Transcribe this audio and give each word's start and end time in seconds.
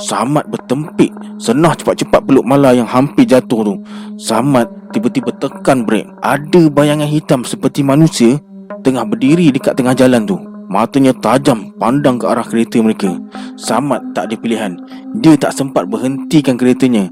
Samad 0.00 0.48
bertempik. 0.48 1.12
Senah 1.36 1.76
cepat-cepat 1.76 2.24
peluk 2.24 2.44
Mala 2.48 2.72
yang 2.72 2.88
hampir 2.88 3.28
jatuh 3.28 3.60
tu. 3.62 3.74
Samad 4.16 4.68
tiba-tiba 4.92 5.32
tekan 5.38 5.84
brek 5.88 6.08
Ada 6.20 6.68
bayangan 6.68 7.08
hitam 7.08 7.40
seperti 7.46 7.80
manusia 7.80 8.36
Tengah 8.80 9.04
berdiri 9.04 9.52
dekat 9.52 9.76
tengah 9.76 9.92
jalan 9.92 10.24
tu. 10.24 10.40
Matanya 10.70 11.10
tajam 11.18 11.74
pandang 11.82 12.16
ke 12.16 12.24
arah 12.30 12.46
kereta 12.46 12.78
mereka. 12.80 13.12
Samad 13.58 14.14
tak 14.14 14.30
ada 14.30 14.36
pilihan. 14.38 14.78
Dia 15.18 15.34
tak 15.36 15.52
sempat 15.52 15.90
berhentikan 15.90 16.54
keretanya 16.54 17.10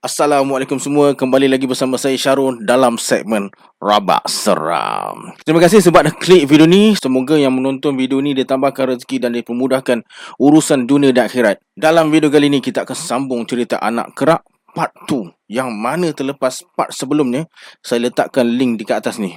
Assalamualaikum 0.00 0.80
semua. 0.80 1.12
Kembali 1.12 1.44
lagi 1.44 1.68
bersama 1.68 2.00
saya 2.00 2.16
Syarul 2.16 2.64
Dalam 2.64 2.96
segmen 2.96 3.52
Rabak 3.84 4.24
Seram. 4.32 5.36
Terima 5.44 5.60
kasih 5.60 5.84
sebab 5.84 6.08
dah 6.08 6.14
klik 6.16 6.48
video 6.48 6.64
ni. 6.64 6.96
Semoga 6.96 7.36
yang 7.36 7.52
menonton 7.52 8.00
video 8.00 8.16
ni 8.24 8.32
Dia 8.32 8.48
tambahkan 8.48 8.96
rezeki 8.96 9.20
dan 9.20 9.36
dipermudahkan 9.36 10.00
Urusan 10.40 10.88
dunia 10.88 11.12
dan 11.12 11.28
akhirat. 11.28 11.60
Dalam 11.76 12.08
video 12.08 12.32
kali 12.32 12.48
ni 12.48 12.64
Kita 12.64 12.88
akan 12.88 12.96
sambung 12.96 13.44
cerita 13.44 13.76
anak 13.76 14.16
kerak 14.16 14.40
Part 14.72 14.96
2 15.04 15.52
Yang 15.52 15.68
mana 15.68 16.16
terlepas 16.16 16.64
part 16.72 16.96
sebelumnya 16.96 17.44
Saya 17.84 18.08
letakkan 18.08 18.48
link 18.48 18.80
dekat 18.80 19.04
atas 19.04 19.20
ni. 19.20 19.36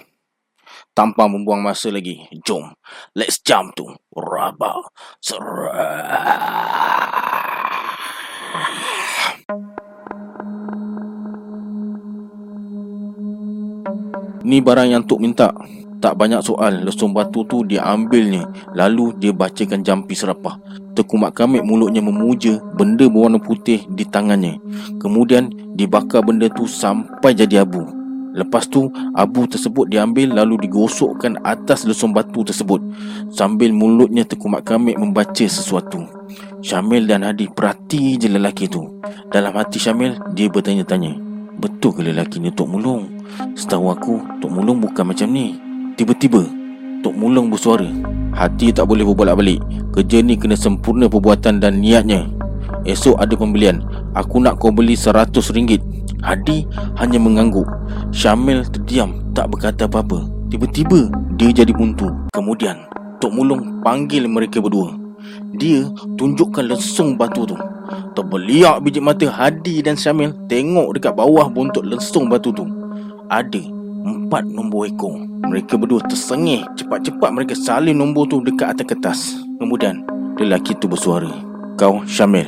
Tanpa 0.95 1.27
membuang 1.27 1.59
masa 1.59 1.91
lagi. 1.91 2.23
Jom 2.47 2.71
Let's 3.19 3.43
jump 3.43 3.75
to 3.75 3.99
Rabak 4.15 4.95
Seram 5.19 6.63
Ni 14.43 14.59
barang 14.59 14.91
yang 14.91 15.03
Tok 15.07 15.23
minta. 15.23 15.55
Tak 16.03 16.19
banyak 16.19 16.43
soal 16.43 16.83
Lesung 16.83 17.15
batu 17.15 17.47
tu 17.47 17.63
dia 17.63 17.87
ambilnya. 17.87 18.43
Lalu 18.75 19.15
dia 19.23 19.31
bacakan 19.31 19.87
jampi 19.87 20.11
serapah. 20.19 20.59
Tekumak 20.91 21.31
kamik 21.31 21.63
mulutnya 21.63 22.03
memuja 22.03 22.59
Benda 22.75 23.07
berwarna 23.07 23.39
putih 23.39 23.87
di 23.87 24.03
tangannya. 24.03 24.59
Kemudian 24.99 25.47
dibakar 25.79 26.27
benda 26.27 26.51
tu 26.51 26.67
sampai 26.67 27.31
jadi 27.31 27.63
abu. 27.63 27.87
Lepas 28.35 28.67
tu 28.67 28.91
abu 29.15 29.47
tersebut 29.47 29.87
diambil 29.87 30.35
lalu 30.35 30.67
digosokkan 30.67 31.39
atas 31.47 31.87
lesung 31.87 32.11
batu 32.11 32.43
tersebut. 32.43 32.83
Sambil 33.31 33.71
mulutnya 33.71 34.27
tekumak 34.27 34.67
kamik 34.67 34.99
membaca 34.99 35.47
sesuatu. 35.47 36.03
Syamil 36.59 37.07
dan 37.07 37.23
Hadi 37.23 37.47
perhati 37.47 38.19
je 38.19 38.27
lelaki 38.27 38.67
tu. 38.67 38.99
Dalam 39.31 39.55
hati 39.55 39.79
Syamil 39.79 40.19
dia 40.35 40.51
bertanya-tanya 40.51 41.32
Betul 41.63 41.95
ke 41.95 42.01
lelaki 42.03 42.43
ni 42.43 42.51
Tok 42.51 42.75
Mulung? 42.75 43.23
Setahu 43.55 43.87
aku 43.87 44.19
Tok 44.43 44.51
Mulung 44.51 44.83
bukan 44.83 45.15
macam 45.15 45.31
ni. 45.31 45.55
Tiba-tiba 45.95 46.43
Tok 46.99 47.15
Mulung 47.15 47.47
bersuara 47.47 47.87
Hati 48.35 48.75
tak 48.75 48.83
boleh 48.83 49.07
berbolak 49.07 49.39
balik 49.39 49.63
Kerja 49.95 50.19
ni 50.19 50.35
kena 50.35 50.59
sempurna 50.59 51.07
perbuatan 51.07 51.63
dan 51.63 51.79
niatnya. 51.79 52.27
Esok 52.83 53.15
ada 53.15 53.31
pembelian. 53.39 53.79
Aku 54.11 54.43
nak 54.43 54.59
kau 54.59 54.75
beli 54.75 54.99
seratus 54.99 55.55
ringgit. 55.55 55.79
Hadi 56.19 56.67
hanya 56.99 57.15
mengangguk. 57.15 57.71
Syamil 58.11 58.67
terdiam 58.67 59.23
Tak 59.31 59.55
berkata 59.55 59.87
apa-apa. 59.87 60.27
Tiba-tiba 60.51 61.07
Dia 61.39 61.55
jadi 61.55 61.71
buntu. 61.71 62.11
Kemudian 62.35 62.75
Tok 63.23 63.31
Mulung 63.31 63.79
panggil 63.79 64.27
mereka 64.27 64.59
berdua 64.59 65.02
Dia 65.55 65.87
tunjukkan 66.17 66.65
lesung 66.67 67.15
batu 67.19 67.45
tu 67.47 67.57
Terbeliak 68.17 68.81
biji 68.81 69.03
mata 69.03 69.27
Hadi 69.27 69.83
dan 69.83 69.99
Syamil 69.99 70.33
Tengok 70.49 70.97
dekat 70.97 71.13
bawah 71.13 71.49
buntut 71.51 71.85
lesung 71.85 72.27
batu 72.29 72.49
tu 72.53 72.65
ada 73.33 73.63
empat 74.03 74.43
nombor 74.45 74.91
ekor. 74.91 75.15
Mereka 75.47 75.79
berdua 75.79 76.03
tersengih. 76.05 76.67
Cepat-cepat 76.75 77.29
mereka 77.31 77.55
salin 77.55 77.97
nombor 77.97 78.27
tu 78.29 78.43
dekat 78.43 78.75
atas 78.75 78.85
kertas. 78.85 79.19
Kemudian, 79.57 80.03
lelaki 80.37 80.75
tu 80.77 80.91
bersuara. 80.91 81.31
Kau 81.79 82.03
Syamil. 82.05 82.45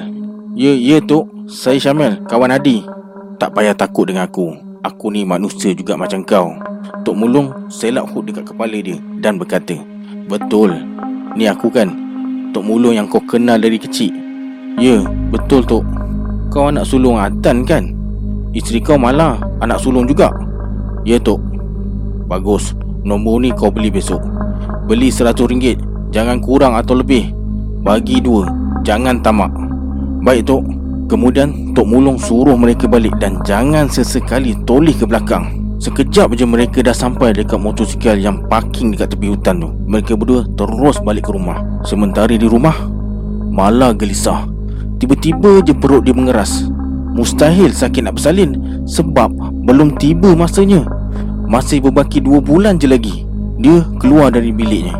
Ya, 0.53 0.75
ya 0.75 0.99
tu. 1.01 1.25
Saya 1.49 1.77
Syamil, 1.81 2.21
kawan 2.29 2.53
Adi. 2.53 2.83
Tak 3.41 3.53
payah 3.53 3.73
takut 3.73 4.09
dengan 4.09 4.29
aku. 4.29 4.55
Aku 4.85 5.09
ni 5.09 5.25
manusia 5.25 5.73
juga 5.73 5.97
macam 5.97 6.21
kau. 6.21 6.53
Tok 7.01 7.17
Mulung 7.17 7.49
selak 7.69 8.05
hook 8.13 8.29
dekat 8.29 8.53
kepala 8.53 8.77
dia 8.77 8.97
dan 9.21 9.41
berkata, 9.41 9.77
Betul. 10.29 10.77
Ni 11.33 11.49
aku 11.49 11.73
kan? 11.73 12.04
Tok 12.55 12.63
Mulung 12.63 12.95
yang 12.95 13.11
kau 13.11 13.19
kenal 13.19 13.59
dari 13.59 13.75
kecil. 13.75 14.15
Ya, 14.79 15.03
betul 15.27 15.59
Tok. 15.67 15.83
Kau 16.47 16.71
anak 16.71 16.87
sulung 16.87 17.19
Atan 17.19 17.67
kan? 17.67 17.91
Isteri 18.55 18.79
kau 18.79 18.95
malah 18.95 19.43
anak 19.59 19.83
sulung 19.83 20.07
juga. 20.07 20.31
Ya 21.03 21.19
Tok. 21.19 21.43
Bagus. 22.31 22.71
Nombor 23.03 23.43
ni 23.43 23.51
kau 23.51 23.67
beli 23.67 23.91
besok. 23.91 24.23
Beli 24.87 25.11
seratus 25.11 25.51
ringgit. 25.51 25.83
Jangan 26.15 26.39
kurang 26.39 26.79
atau 26.79 26.95
lebih. 26.95 27.27
Bagi 27.83 28.23
dua. 28.23 28.47
Jangan 28.87 29.19
tamak. 29.19 29.51
Baik 30.23 30.47
Tok. 30.47 30.63
Kemudian 31.11 31.75
Tok 31.75 31.91
Mulung 31.91 32.15
suruh 32.15 32.55
mereka 32.55 32.87
balik 32.87 33.19
Dan 33.19 33.37
jangan 33.43 33.91
sesekali 33.91 34.55
toleh 34.63 34.95
ke 34.95 35.03
belakang 35.03 35.64
Sekejap 35.85 36.33
je 36.33 36.49
mereka 36.49 36.81
dah 36.81 36.97
sampai 36.97 37.29
dekat 37.29 37.61
motosikal 37.61 38.17
yang 38.17 38.41
parking 38.49 38.97
dekat 38.97 39.13
tepi 39.13 39.29
hutan 39.29 39.61
tu. 39.61 39.69
Mereka 39.85 40.17
berdua 40.17 40.41
terus 40.57 40.97
balik 40.97 41.29
ke 41.29 41.31
rumah. 41.37 41.61
Sementara 41.85 42.33
di 42.33 42.41
rumah 42.41 42.73
Malah 43.53 43.93
gelisah. 43.93 44.49
Tiba-tiba 44.97 45.61
je 45.61 45.77
perut 45.77 46.01
dia 46.01 46.17
mengeras. 46.17 46.65
Mustahil 47.13 47.69
sakit 47.69 48.01
nak 48.01 48.17
bersalin 48.17 48.81
Sebab 48.89 49.29
belum 49.61 50.01
tiba 50.01 50.33
masanya. 50.33 50.89
Masih 51.45 51.85
berbaki 51.85 52.17
dua 52.17 52.41
bulan 52.41 52.81
je 52.81 52.89
lagi 52.89 53.21
Dia 53.61 53.85
keluar 54.01 54.33
dari 54.33 54.49
biliknya. 54.49 54.97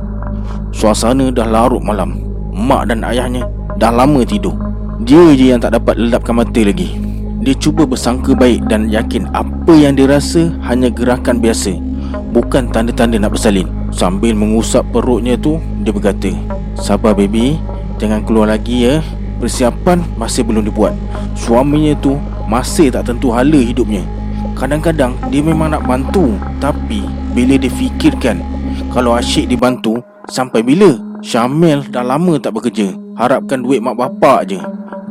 Suasana 0.69 1.34
dah 1.34 1.50
larut 1.50 1.81
malam. 1.81 2.22
Mak 2.53 2.94
dan 2.94 3.01
ayahnya 3.09 3.50
dah 3.81 3.90
lama 3.90 4.22
tidur. 4.22 4.53
Dia 5.01 5.34
je 5.34 5.50
yang 5.50 5.66
tak 5.66 5.74
dapat 5.81 5.97
lelapkan 5.97 6.38
mata 6.38 6.62
lagi 6.62 7.14
Dia 7.45 7.53
cuba 7.53 7.85
bersangka 7.85 8.33
baik 8.33 8.66
dan 8.66 8.89
yakin 8.89 9.29
Apa 9.29 9.69
yang 9.78 9.94
dia 9.94 10.09
rasa 10.09 10.50
hanya 10.66 10.89
gerakan 10.89 11.38
biasa 11.38 11.78
Bukan 12.33 12.73
tanda-tanda 12.73 13.22
nak 13.22 13.38
bersalin. 13.38 13.69
Sambil 13.94 14.33
mengusap 14.33 14.81
perutnya 14.89 15.38
tu 15.38 15.61
Dia 15.85 15.94
berkata 15.94 16.33
Sabar 16.73 17.13
baby. 17.13 17.61
Jangan 18.01 18.25
keluar 18.25 18.50
lagi 18.50 18.89
ya. 18.89 19.06
Persiapan 19.38 20.01
masih 20.17 20.41
belum 20.41 20.66
dibuat. 20.66 20.97
Suaminya 21.38 21.94
tu 22.01 22.17
masih 22.50 22.89
tak 22.89 23.13
tentu 23.13 23.29
hala 23.29 23.62
hidupnya. 23.62 24.01
Kadang-kadang 24.57 25.13
dia 25.29 25.45
memang 25.45 25.69
nak 25.69 25.85
bantu 25.85 26.33
Tapi 26.57 27.06
bila 27.35 27.62
dia 27.62 27.69
fikirkan 27.69 28.41
Kalau 28.89 29.13
asyik 29.13 29.51
dibantu 29.51 30.00
Sampai 30.31 30.63
bila? 30.63 30.97
Syamil 31.22 31.83
dah 31.91 32.01
lama 32.07 32.39
tak 32.39 32.56
bekerja 32.56 32.95
Harapkan 33.19 33.59
duit 33.59 33.83
mak 33.83 34.00
bapak 34.00 34.39
je 34.47 34.59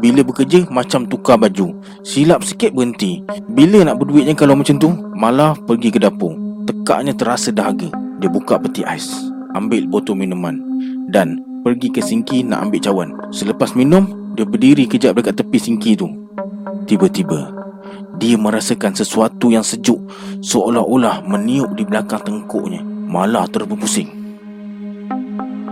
Bila 0.05 0.21
bekerja 0.21 0.69
macam 0.69 1.09
tukar 1.09 1.41
baju 1.41 1.73
Silap 2.05 2.45
sikit 2.45 2.77
berhenti 2.77 3.25
Bila 3.49 3.89
nak 3.89 4.05
berduitnya 4.05 4.37
kalau 4.37 4.53
macam 4.53 4.77
tu 4.77 4.93
Malah 5.17 5.57
pergi 5.65 5.89
ke 5.89 5.97
dapur 5.97 6.37
Tekaknya 6.69 7.17
terasa 7.17 7.49
dahaga 7.49 7.89
Dia 8.21 8.29
buka 8.29 8.61
peti 8.61 8.85
ais 8.85 9.09
Ambil 9.57 9.89
botol 9.89 10.21
minuman 10.21 10.61
Dan 11.09 11.55
pergi 11.65 11.89
ke 11.89 12.05
sinki 12.05 12.45
nak 12.45 12.69
ambil 12.69 12.81
cawan. 12.85 13.11
Selepas 13.33 13.73
minum, 13.73 14.05
dia 14.37 14.45
berdiri 14.45 14.85
kejap 14.85 15.17
dekat 15.17 15.41
tepi 15.41 15.57
sinki 15.57 15.97
tu. 15.97 16.13
Tiba-tiba, 16.85 17.49
dia 18.21 18.37
merasakan 18.37 18.93
sesuatu 18.93 19.49
yang 19.49 19.65
sejuk 19.65 19.97
seolah-olah 20.45 21.25
meniup 21.25 21.73
di 21.73 21.89
belakang 21.89 22.21
tengkuknya. 22.21 22.85
Malah 22.85 23.49
terus 23.49 23.65
berpusing. 23.65 24.13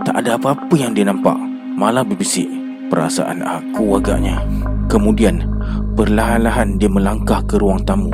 Tak 0.03 0.25
ada 0.25 0.35
apa-apa 0.41 0.73
yang 0.73 0.97
dia 0.97 1.05
nampak. 1.05 1.37
Malah 1.77 2.01
berbisik. 2.01 2.62
Perasaan 2.93 3.41
aku 3.41 3.97
agaknya. 3.97 4.37
Kemudian, 4.85 5.41
perlahan-lahan 5.97 6.77
dia 6.77 6.85
melangkah 6.85 7.41
ke 7.49 7.57
ruang 7.57 7.81
tamu. 7.81 8.13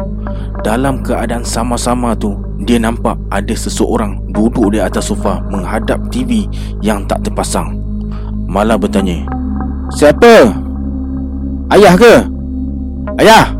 Dalam 0.63 1.03
keadaan 1.03 1.43
sama-sama 1.43 2.15
tu, 2.15 2.39
dia 2.63 2.79
nampak 2.79 3.19
ada 3.27 3.51
seseorang 3.51 4.23
duduk 4.31 4.71
di 4.71 4.79
atas 4.79 5.11
sofa 5.11 5.43
menghadap 5.51 5.99
TV 6.07 6.47
yang 6.79 7.03
tak 7.11 7.27
terpasang. 7.27 7.75
Malah 8.47 8.79
bertanya, 8.79 9.27
Siapa? 9.91 10.47
Ayah 11.75 11.99
ke? 11.99 12.13
Ayah! 13.19 13.51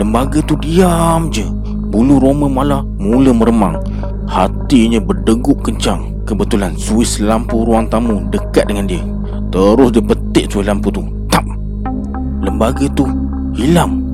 Lembaga 0.00 0.40
tu 0.48 0.56
diam 0.64 1.28
je. 1.28 1.44
Bulu 1.92 2.24
roma 2.24 2.48
malah 2.48 2.80
mula 2.96 3.36
meremang. 3.36 3.76
Hatinya 4.24 4.96
berdegup 4.96 5.60
kencang. 5.60 6.24
Kebetulan 6.24 6.72
suis 6.80 7.20
lampu 7.20 7.68
ruang 7.68 7.84
tamu 7.92 8.24
dekat 8.32 8.64
dengan 8.64 8.88
dia. 8.88 9.04
Terus 9.48 9.88
dia 9.94 10.02
betik 10.04 10.52
suis 10.52 10.64
lampu 10.64 10.92
tu. 10.92 11.02
Tap! 11.32 11.44
Lembaga 12.44 12.84
tu 12.92 13.08
hilang. 13.56 14.08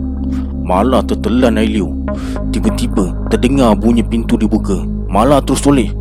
Malah 0.65 1.05
tertelan 1.05 1.61
air 1.61 1.69
liu 1.69 1.93
Tiba-tiba 2.49 3.13
terdengar 3.29 3.77
bunyi 3.77 4.01
pintu 4.01 4.41
dibuka 4.41 4.81
Malah 5.13 5.45
terus 5.45 5.61
toleh 5.61 5.93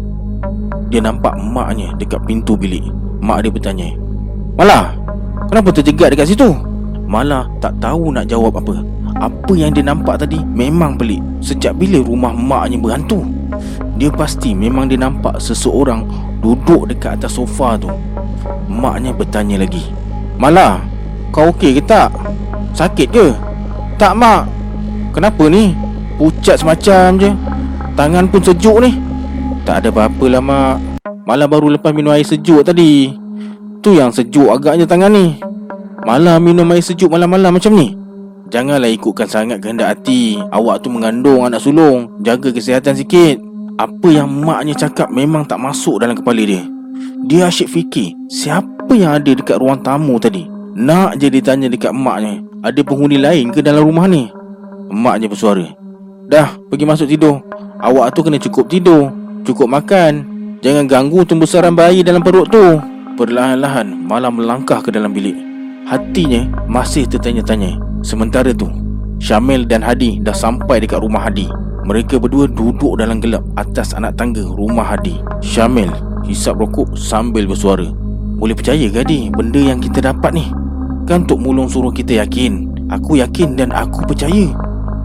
Dia 0.87 1.03
nampak 1.03 1.35
maknya 1.35 1.91
dekat 1.99 2.23
pintu 2.23 2.55
bilik 2.55 2.87
Mak 3.19 3.43
dia 3.43 3.51
bertanya 3.51 3.89
Malah, 4.55 4.95
kenapa 5.51 5.75
terjegat 5.75 6.15
dekat 6.15 6.31
situ? 6.31 6.55
Malah 7.03 7.51
tak 7.59 7.75
tahu 7.83 8.15
nak 8.15 8.31
jawab 8.31 8.55
apa 8.55 8.79
Apa 9.19 9.51
yang 9.51 9.75
dia 9.75 9.83
nampak 9.83 10.23
tadi 10.23 10.39
memang 10.39 10.95
pelik 10.95 11.19
Sejak 11.43 11.75
bila 11.75 11.99
rumah 11.99 12.31
maknya 12.31 12.79
berhantu? 12.79 13.19
Dia 13.99 14.15
pasti 14.15 14.55
memang 14.55 14.87
dia 14.87 14.95
nampak 14.95 15.43
seseorang 15.43 16.07
duduk 16.43 16.91
dekat 16.91 17.15
atas 17.17 17.39
sofa 17.39 17.79
tu 17.79 17.89
Maknya 18.67 19.15
bertanya 19.15 19.63
lagi 19.63 20.03
Mala, 20.33 20.81
kau 21.29 21.53
okey 21.53 21.77
ke 21.77 21.81
tak? 21.85 22.09
Sakit 22.73 23.07
ke? 23.13 23.27
Tak 24.01 24.17
mak. 24.17 24.49
Kenapa 25.13 25.45
ni? 25.45 25.77
Pucat 26.17 26.57
semacam 26.57 27.21
je. 27.21 27.29
Tangan 27.93 28.25
pun 28.27 28.41
sejuk 28.41 28.81
ni. 28.81 28.97
Tak 29.61 29.85
ada 29.85 29.89
apa-apa 29.93 30.25
lah 30.25 30.41
mak. 30.41 30.75
Malah 31.23 31.47
baru 31.47 31.69
lepas 31.77 31.93
minum 31.93 32.11
air 32.11 32.25
sejuk 32.25 32.65
tadi. 32.65 33.13
Tu 33.85 33.93
yang 33.93 34.09
sejuk 34.09 34.49
agaknya 34.49 34.89
tangan 34.89 35.13
ni. 35.13 35.37
Malah 36.03 36.41
minum 36.41 36.67
air 36.73 36.81
sejuk 36.81 37.13
malam-malam 37.13 37.53
macam 37.53 37.77
ni. 37.77 37.93
Janganlah 38.49 38.89
ikutkan 38.89 39.29
sangat 39.29 39.61
kehendak 39.61 39.93
hati. 39.93 40.41
Awak 40.49 40.81
tu 40.81 40.89
mengandung 40.89 41.45
anak 41.45 41.61
sulung. 41.61 42.19
Jaga 42.25 42.49
kesihatan 42.49 42.97
sikit 42.97 43.52
Apa 43.73 44.05
yang 44.05 44.29
maknya 44.29 44.77
cakap 44.77 45.09
memang 45.09 45.49
tak 45.49 45.57
masuk 45.57 45.97
dalam 45.97 46.13
kepala 46.13 46.45
dia? 46.45 46.61
Dia 47.25 47.49
asyik 47.49 47.73
fikir 47.73 48.13
Siapa 48.29 48.93
yang 48.93 49.17
ada 49.17 49.33
dekat 49.33 49.57
ruang 49.57 49.81
tamu 49.81 50.21
tadi? 50.21 50.45
Nak 50.77 51.17
je 51.17 51.33
dia 51.33 51.41
tanya 51.41 51.65
dekat 51.65 51.89
maknya 51.89 52.45
Ada 52.61 52.85
penghuni 52.85 53.17
lain 53.17 53.49
ke 53.49 53.65
dalam 53.65 53.81
rumah 53.89 54.05
ni? 54.05 54.29
Maknya 54.93 55.25
bersuara 55.25 55.65
Dah 56.29 56.53
pergi 56.69 56.85
masuk 56.85 57.07
tidur. 57.09 57.41
Awak 57.81 58.13
tu 58.13 58.21
kena 58.21 58.37
cukup 58.37 58.69
tidur 58.69 59.09
Cukup 59.41 59.65
makan. 59.65 60.21
Jangan 60.61 60.85
ganggu 60.85 61.25
tumbusaran 61.25 61.73
bayi 61.73 62.05
dalam 62.05 62.21
perut 62.23 62.47
tu. 62.47 62.79
Perlahan-lahan 63.17 63.89
malam 64.05 64.39
melangkah 64.39 64.79
ke 64.79 64.93
dalam 64.93 65.11
bilik. 65.11 65.35
Hatinya 65.89 66.47
masih 66.69 67.09
tertanya-tanya. 67.09 67.75
Sementara 68.05 68.53
tu 68.53 68.69
Syamil 69.17 69.65
dan 69.65 69.81
Hadi 69.81 70.21
dah 70.21 70.35
sampai 70.35 70.83
dekat 70.83 71.01
rumah 71.01 71.25
Hadi 71.25 71.72
Mereka 71.83 72.15
berdua 72.15 72.47
duduk 72.47 72.95
dalam 72.95 73.19
gelap 73.19 73.43
Atas 73.59 73.91
anak 73.91 74.15
tangga 74.15 74.39
rumah 74.39 74.95
Hadi 74.95 75.19
Syamil 75.43 75.91
hisap 76.23 76.55
rokok 76.55 76.95
sambil 76.95 77.43
bersuara. 77.43 77.91
Boleh 78.39 78.55
percaya 78.55 78.87
ke 78.87 79.03
Hadi 79.03 79.27
Benda 79.27 79.59
yang 79.59 79.83
kita 79.83 79.99
dapat 79.99 80.31
ni? 80.31 80.47
Kan 81.03 81.27
Tok 81.27 81.43
Mulung 81.43 81.67
suruh 81.67 81.91
kita 81.91 82.23
yakin. 82.23 82.71
Aku 82.87 83.19
yakin 83.19 83.59
dan 83.59 83.75
aku 83.75 84.07
percaya. 84.07 84.47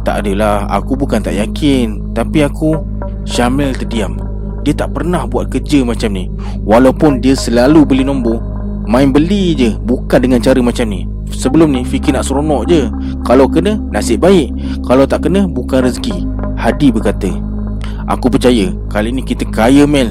Tak 0.06 0.22
adalah, 0.22 0.70
aku 0.70 0.94
bukan 0.94 1.18
tak 1.18 1.34
yakin 1.34 2.14
Tapi 2.14 2.46
aku 2.46 2.78
Syamil 3.26 3.74
terdiam. 3.74 4.14
Dia 4.62 4.78
tak 4.78 4.94
pernah 4.94 5.26
buat 5.26 5.50
kerja 5.50 5.82
macam 5.82 6.14
ni. 6.14 6.30
Walaupun 6.62 7.18
dia 7.18 7.34
selalu 7.34 7.82
beli 7.82 8.06
nombor 8.06 8.38
Main 8.86 9.10
beli 9.10 9.52
je 9.58 9.74
Bukan 9.82 10.22
dengan 10.22 10.38
cara 10.38 10.62
macam 10.62 10.86
ni 10.88 11.17
Sebelum 11.32 11.72
ni 11.72 11.84
fikir 11.84 12.14
nak 12.16 12.26
seronok 12.26 12.68
je. 12.68 12.88
Kalau 13.22 13.46
kena 13.48 13.80
nasib 13.92 14.24
baik. 14.24 14.52
Kalau 14.84 15.04
tak 15.04 15.28
kena 15.28 15.44
bukan 15.48 15.84
rezeki. 15.84 16.24
Hadi 16.58 16.90
berkata 16.90 17.30
Aku 18.10 18.26
percaya 18.26 18.74
Kali 18.90 19.14
ni 19.14 19.22
kita 19.22 19.46
kaya 19.48 19.86
Mel. 19.86 20.10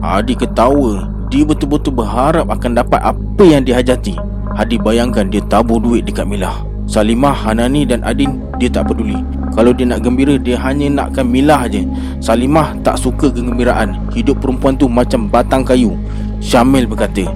Hadi 0.00 0.38
ketawa. 0.38 1.10
Dia 1.28 1.44
betul-betul 1.48 1.96
berharap 1.96 2.48
akan 2.52 2.76
dapat 2.76 3.00
apa 3.00 3.44
yang 3.44 3.64
dihajati 3.64 4.16
Hadi 4.52 4.76
bayangkan 4.76 5.32
dia 5.32 5.40
tabur 5.48 5.80
duit 5.80 6.04
dekat 6.04 6.28
Milah. 6.28 6.72
Salimah, 6.84 7.32
Hanani 7.32 7.88
dan 7.88 8.04
Adin 8.04 8.42
dia 8.60 8.68
tak 8.68 8.92
peduli. 8.92 9.16
Kalau 9.56 9.72
dia 9.72 9.88
nak 9.88 10.04
gembira 10.04 10.36
dia 10.36 10.60
hanya 10.60 10.88
nakkan 10.88 11.28
milah 11.28 11.68
je 11.68 11.84
Salimah 12.20 12.76
tak 12.84 13.00
suka 13.00 13.32
kegembiraan. 13.32 13.96
Hidup 14.12 14.44
perempuan 14.44 14.76
tu 14.76 14.92
macam 14.92 15.28
batang 15.28 15.64
kayu. 15.64 15.96
Syamil 16.42 16.84
berkata 16.84 17.30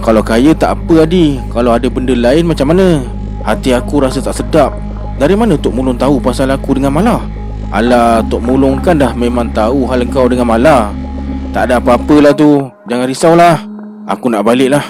Kalau 0.00 0.22
kaya 0.22 0.54
tak 0.54 0.78
apa 0.78 1.04
Adi. 1.04 1.38
Kalau 1.50 1.74
ada 1.74 1.86
benda 1.90 2.14
lain 2.14 2.46
macam 2.46 2.70
mana? 2.70 3.02
Hati 3.42 3.74
aku 3.74 4.02
rasa 4.02 4.22
tak 4.22 4.38
sedap. 4.38 4.72
Dari 5.18 5.34
mana 5.34 5.58
Tok 5.58 5.74
Mulung 5.74 5.98
tahu 5.98 6.22
pasal 6.22 6.54
aku 6.54 6.78
dengan 6.78 6.94
Malah 6.94 7.26
Alah 7.74 8.22
Tok 8.30 8.38
Mulung 8.38 8.78
kan 8.78 8.94
dah 8.94 9.18
memang 9.18 9.50
tahu 9.50 9.82
hal 9.90 10.06
kau 10.14 10.30
dengan 10.30 10.46
Malah 10.46 10.94
Tak 11.50 11.66
ada 11.66 11.82
apa-apalah 11.82 12.30
tu. 12.38 12.70
Jangan 12.86 13.06
risaulah 13.10 13.56
Aku 14.08 14.30
nak 14.30 14.46
balik 14.46 14.72
lah. 14.72 14.84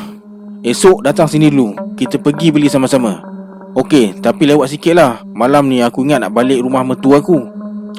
Esok 0.62 1.02
datang 1.02 1.26
sini 1.26 1.50
dulu. 1.50 1.74
Kita 1.98 2.22
pergi 2.22 2.54
beli 2.54 2.70
sama-sama. 2.70 3.18
Okey, 3.74 4.22
tapi 4.22 4.46
lewat 4.46 4.70
sikit 4.70 4.94
lah. 4.94 5.22
Malam 5.34 5.66
ni 5.66 5.82
aku 5.82 6.06
ingat 6.06 6.22
nak 6.22 6.34
balik 6.34 6.62
rumah 6.62 6.86
mertua 6.86 7.18
aku. 7.18 7.34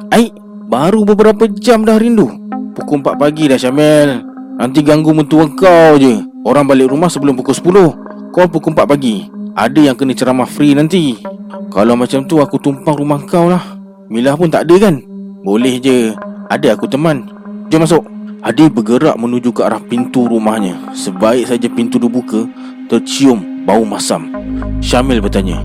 Aik, 0.08 0.32
baru 0.68 1.04
beberapa 1.04 1.44
jam 1.44 1.84
dah 1.84 2.00
rindu. 2.00 2.40
Pukul 2.72 3.04
4 3.04 3.20
pagi 3.20 3.50
dah 3.50 3.58
Syamil 3.58 4.22
Nanti 4.56 4.80
ganggu 4.80 5.10
mertua 5.10 5.50
kau 5.52 5.98
je 5.98 6.29
Orang 6.40 6.64
balik 6.64 6.88
rumah 6.88 7.12
sebelum 7.12 7.36
pukul 7.36 7.52
10 7.52 8.32
Kau 8.32 8.46
pukul 8.48 8.72
4 8.72 8.88
pagi. 8.88 9.28
Ada 9.52 9.92
yang 9.92 9.96
kena 9.98 10.16
ceramah 10.16 10.48
free 10.48 10.72
nanti. 10.72 11.20
Kalau 11.68 11.92
macam 12.00 12.24
tu 12.24 12.40
aku 12.40 12.56
tumpang 12.56 12.96
rumah 12.96 13.20
kau 13.28 13.52
lah. 13.52 13.60
Milah 14.08 14.40
pun 14.40 14.48
tak 14.48 14.64
ada 14.64 14.88
kan? 14.88 15.04
Boleh 15.44 15.76
je. 15.76 16.16
Ada 16.48 16.80
aku 16.80 16.88
teman. 16.88 17.28
Jom 17.68 17.84
masuk. 17.84 18.00
Adi 18.40 18.72
bergerak 18.72 19.20
menuju 19.20 19.52
ke 19.52 19.60
arah 19.60 19.82
pintu 19.84 20.24
rumahnya. 20.24 20.96
Sebaik 20.96 21.44
saja 21.44 21.68
pintu 21.68 22.00
dibuka 22.00 22.48
Tercium 22.88 23.68
bau 23.68 23.84
masam. 23.84 24.32
Syamil 24.80 25.20
bertanya 25.20 25.60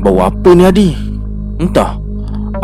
Bau 0.00 0.24
apa 0.24 0.56
ni 0.56 0.64
Hadi? 0.64 0.88
Entah. 1.60 2.00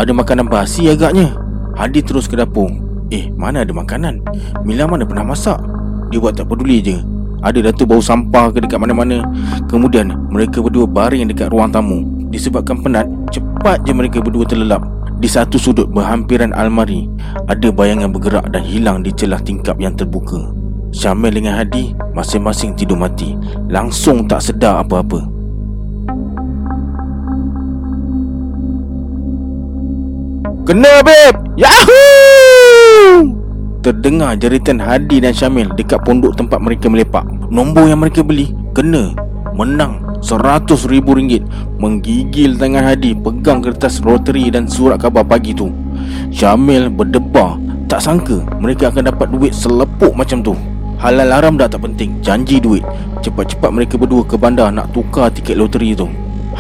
Ada 0.01 0.17
makanan 0.17 0.49
basi 0.49 0.89
agaknya. 0.89 1.37
Hadi 1.77 2.01
terus 2.01 2.25
ke 2.25 2.41
dapur. 2.41 2.73
Eh 3.13 3.29
mana 3.37 3.69
ada 3.69 3.75
makanan? 3.77 4.25
Mila 4.65 4.89
mana 4.89 5.05
pernah 5.05 5.29
masak? 5.29 5.61
Dia 6.09 6.25
buat 6.25 6.33
tak 6.41 6.49
peduli 6.49 6.81
je 6.81 7.20
Ada 7.41 7.73
datuk 7.73 7.97
bau 7.97 8.03
sampah 8.05 8.53
ke 8.53 8.61
dekat 8.61 8.77
mana-mana. 8.81 9.25
Kemudian 9.67 10.13
mereka 10.29 10.61
berdua 10.61 10.85
baring 10.85 11.29
dekat 11.29 11.49
ruang 11.49 11.73
tamu. 11.73 12.05
Disebabkan 12.31 12.79
penat 12.85 13.07
Cepat 13.35 13.83
je 13.85 13.93
mereka 13.93 14.21
berdua 14.21 14.45
terlelap. 14.45 14.85
Di 15.21 15.29
satu 15.29 15.61
sudut 15.61 15.85
berhampiran 15.93 16.57
almari 16.57 17.05
Ada 17.45 17.69
bayangan 17.69 18.09
bergerak 18.09 18.49
dan 18.57 18.65
hilang 18.65 19.05
di 19.05 19.13
celah 19.13 19.41
tingkap 19.41 19.77
yang 19.77 19.93
terbuka. 19.97 20.53
Syamil 20.91 21.31
dengan 21.31 21.57
Hadi 21.57 21.95
masing-masing 22.13 22.75
tidur 22.75 22.99
mati. 22.99 23.37
Langsung 23.71 24.27
tak 24.27 24.43
sedar 24.45 24.83
apa-apa. 24.83 25.41
Kena 30.69 31.03
beb 31.03 31.35
Yahoo 31.59 33.40
Terdengar 33.81 34.37
jeritan 34.37 34.77
Hadi 34.77 35.25
dan 35.25 35.33
Syamil 35.33 35.73
Dekat 35.73 36.05
pondok 36.05 36.37
tempat 36.37 36.61
mereka 36.61 36.93
melepak. 36.93 37.25
Nombor 37.49 37.89
yang 37.89 38.05
mereka 38.05 38.21
beli 38.21 38.53
Kena 38.77 39.17
Menang 39.57 40.05
Seratus 40.21 40.85
ribu 40.85 41.17
ringgit. 41.17 41.41
Menggigil 41.81 42.61
tangan 42.61 42.93
Hadi 42.93 43.17
Pegang 43.17 43.65
kertas 43.65 44.05
rotary 44.05 44.53
dan 44.53 44.69
surat 44.69 45.01
khabar 45.01 45.25
pagi 45.25 45.57
tu. 45.57 45.73
Syamil 46.29 46.93
berdebar. 46.93 47.57
Tak 47.89 48.05
sangka 48.05 48.45
mereka 48.61 48.93
akan 48.93 49.17
dapat 49.17 49.33
duit 49.33 49.57
selepuk 49.57 50.13
macam 50.13 50.45
tu. 50.45 50.53
Halal 51.01 51.33
haram 51.33 51.57
dah 51.57 51.65
tak 51.65 51.81
penting. 51.81 52.21
Janji 52.21 52.61
duit. 52.61 52.85
Cepat-cepat 53.25 53.73
mereka 53.73 53.97
berdua 53.97 54.25
ke 54.25 54.37
bandar 54.37 54.69
Nak 54.73 54.93
tukar 54.93 55.33
tiket 55.33 55.57
loteri 55.57 55.97
tu 55.97 56.09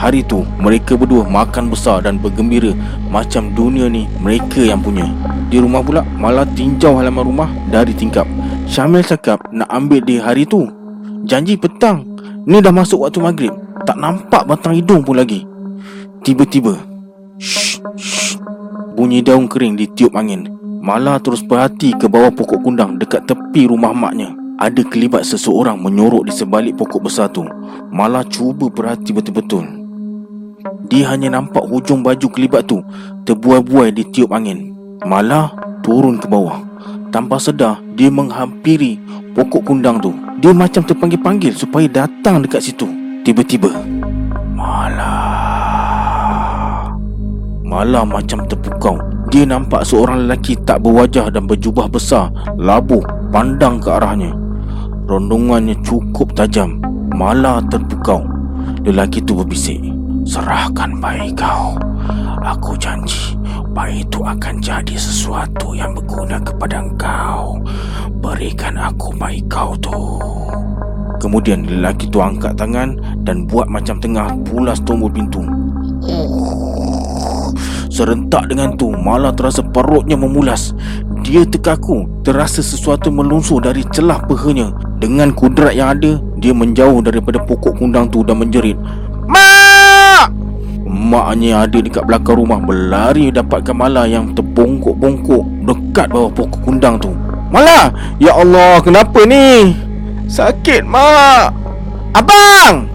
Hari 0.01 0.25
tu 0.25 0.49
mereka 0.57 0.97
berdua 0.97 1.29
makan 1.29 1.69
besar 1.69 2.09
dan 2.09 2.17
bergembira 2.17 2.73
Macam 3.13 3.53
dunia 3.53 3.85
ni 3.85 4.09
mereka 4.25 4.65
yang 4.65 4.81
punya. 4.81 5.05
Di 5.53 5.61
rumah 5.61 5.85
pula 5.85 6.01
malah 6.17 6.49
tinjau 6.49 6.97
halaman 6.97 7.29
rumah 7.29 7.51
dari 7.69 7.93
tingkap. 7.93 8.25
Syamil 8.65 9.05
cakap 9.05 9.45
nak 9.53 9.69
ambil 9.69 10.01
dia 10.01 10.25
hari 10.25 10.49
tu. 10.49 10.65
Janji 11.29 11.61
petang. 11.61 12.09
Ni 12.49 12.65
dah 12.65 12.73
masuk 12.73 13.05
waktu 13.05 13.21
maghrib. 13.21 13.53
Tak 13.85 14.01
nampak 14.01 14.49
batang 14.49 14.73
hidung 14.73 15.05
pun 15.05 15.21
lagi. 15.21 15.45
Tiba-tiba 16.25 16.81
shh, 17.37 17.81
shh, 17.97 18.37
Bunyi 18.97 19.21
daun 19.21 19.53
kering 19.53 19.77
ditiup 19.77 20.17
angin. 20.17 20.49
Mala 20.81 21.21
terus 21.21 21.45
perhati 21.45 21.93
ke 21.97 22.09
bawah 22.09 22.33
pokok 22.33 22.65
kundang 22.65 22.97
dekat 22.97 23.29
tepi 23.29 23.69
rumah 23.69 23.93
maknya. 23.93 24.33
Ada 24.61 24.81
kelibat 24.85 25.29
seseorang 25.29 25.81
menyorok 25.81 26.29
di 26.29 26.33
sebalik 26.33 26.77
pokok 26.77 27.09
besar 27.09 27.33
tu. 27.33 27.45
Mala 27.93 28.25
cuba 28.29 28.69
perhati 28.69 29.13
betul-betul. 29.13 29.80
Dia 30.91 31.15
hanya 31.15 31.41
nampak 31.41 31.65
hujung 31.65 32.05
baju 32.05 32.27
kelibat 32.29 32.69
tu 32.69 32.85
terbuai-buai 33.25 33.95
di 33.95 34.05
tiup 34.13 34.35
angin. 34.35 34.77
Mala 35.07 35.55
turun 35.81 36.21
ke 36.21 36.29
bawah. 36.29 36.61
Tanpa 37.11 37.41
sedar, 37.41 37.81
dia 37.97 38.13
menghampiri 38.13 39.01
pokok 39.33 39.73
kundang 39.73 39.99
tu. 39.99 40.13
Dia 40.39 40.53
macam 40.55 40.85
terpanggil-panggil 40.85 41.57
supaya 41.57 41.89
datang 41.89 42.45
dekat 42.45 42.61
situ. 42.71 42.87
Tiba-tiba, 43.25 43.73
Mala. 44.53 45.17
Mala 47.65 48.03
macam 48.03 48.45
terpukau 48.51 48.99
dia 49.31 49.47
nampak 49.47 49.87
seorang 49.87 50.27
lelaki 50.27 50.59
tak 50.67 50.83
berwajah 50.83 51.31
dan 51.31 51.47
berjubah 51.47 51.87
besar 51.87 52.35
Labuh 52.59 53.31
pandang 53.31 53.79
ke 53.79 53.87
arahnya 53.87 54.35
Rondongannya 55.07 55.79
cukup 55.87 56.35
tajam 56.35 56.83
Malah 57.15 57.63
terpukau 57.71 58.27
Lelaki 58.83 59.23
itu 59.23 59.39
berbisik 59.39 60.00
Serahkan 60.31 61.03
bayi 61.03 61.35
kau. 61.35 61.75
Aku 62.47 62.79
janji 62.79 63.35
Bayi 63.75 64.07
itu 64.07 64.23
akan 64.23 64.63
jadi 64.63 64.95
sesuatu 64.95 65.75
yang 65.75 65.91
berguna 65.91 66.39
kepada 66.39 66.87
engkau. 66.87 67.59
Berikan 68.23 68.79
aku 68.79 69.11
bayi 69.19 69.43
kau 69.51 69.75
tu. 69.83 69.91
Kemudian 71.19 71.67
lelaki 71.67 72.07
itu 72.07 72.23
angkat 72.23 72.55
tangan 72.55 72.95
Dan 73.27 73.51
buat 73.51 73.67
macam 73.67 73.99
tengah 73.99 74.31
pulas 74.47 74.79
tombol 74.87 75.11
pintu. 75.11 75.43
Serentak 77.91 78.47
dengan 78.47 78.79
tu 78.79 78.95
Malah 78.95 79.35
terasa 79.35 79.67
perutnya 79.67 80.15
memulas. 80.15 80.79
Dia 81.27 81.43
terkaku 81.43 82.07
Terasa 82.23 82.63
sesuatu 82.63 83.11
melunsur 83.11 83.59
dari 83.59 83.83
celah 83.91 84.23
pehanya. 84.31 84.71
Dengan 85.03 85.35
kudrat 85.35 85.75
yang 85.75 85.99
ada 85.99 86.23
Dia 86.39 86.55
menjauh 86.55 87.03
daripada 87.03 87.43
pokok 87.43 87.83
kundang 87.83 88.07
tu 88.15 88.23
dan 88.23 88.39
menjerit! 88.39 88.79
Maknya 91.11 91.67
ada 91.67 91.79
dekat 91.83 92.07
belakang 92.07 92.39
rumah 92.39 92.63
Berlari 92.63 93.35
dapatkan 93.35 93.75
Mala 93.75 94.07
yang 94.07 94.31
terbongkok-bongkok 94.31 95.43
Dekat 95.67 96.07
bawah 96.15 96.31
pokok 96.31 96.63
kundang 96.63 97.03
tu 97.03 97.11
Mala! 97.51 97.91
Ya 98.23 98.31
Allah, 98.39 98.79
kenapa 98.79 99.27
ni? 99.27 99.75
Sakit, 100.31 100.87
Mak! 100.87 101.51
Abang! 102.15 102.87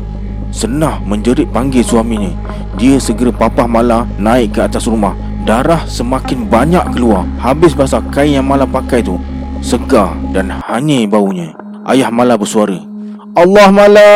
Senah 0.55 1.03
menjerit 1.03 1.51
panggil 1.51 1.83
suaminya 1.83 2.31
Dia 2.79 2.95
segera 3.03 3.35
papah 3.35 3.67
Mala 3.67 4.07
naik 4.15 4.55
ke 4.55 4.63
atas 4.63 4.87
rumah 4.87 5.11
Darah 5.43 5.83
semakin 5.83 6.47
banyak 6.47 6.95
keluar 6.95 7.27
Habis 7.43 7.75
basah 7.75 7.99
kain 8.15 8.39
yang 8.39 8.47
Mala 8.47 8.63
pakai 8.63 9.03
tu 9.03 9.19
Segar 9.59 10.15
dan 10.31 10.55
hanyir 10.63 11.11
baunya 11.11 11.51
Ayah 11.83 12.07
Mala 12.07 12.39
bersuara 12.39 12.79
Allah 13.35 13.67
Mala 13.75 14.11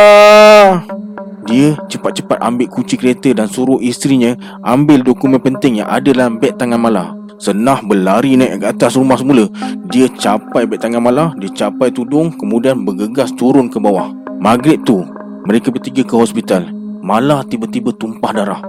Dia 1.50 1.74
cepat-cepat 1.90 2.38
ambil 2.38 2.70
kunci 2.70 2.94
kereta 2.94 3.34
dan 3.34 3.50
suruh 3.50 3.82
isterinya 3.82 4.38
Ambil 4.62 5.02
dokumen 5.02 5.42
penting 5.42 5.82
yang 5.82 5.90
ada 5.90 6.14
dalam 6.14 6.38
beg 6.38 6.54
tangan 6.62 6.78
Mala 6.78 7.18
Senah 7.42 7.82
berlari 7.82 8.38
naik 8.38 8.62
ke 8.62 8.66
atas 8.70 8.94
rumah 8.94 9.18
semula 9.18 9.50
Dia 9.90 10.06
capai 10.14 10.70
beg 10.70 10.78
tangan 10.78 11.02
Mala 11.02 11.34
Dia 11.42 11.50
capai 11.50 11.90
tudung 11.90 12.30
Kemudian 12.38 12.86
bergegas 12.86 13.34
turun 13.34 13.66
ke 13.74 13.82
bawah 13.82 14.14
Maghrib 14.38 14.86
tu 14.86 15.02
Mereka 15.50 15.74
bertiga 15.74 16.06
ke 16.06 16.14
hospital 16.14 16.70
Mala 17.02 17.42
tiba-tiba 17.42 17.90
tumpah 17.98 18.30
darah 18.30 18.62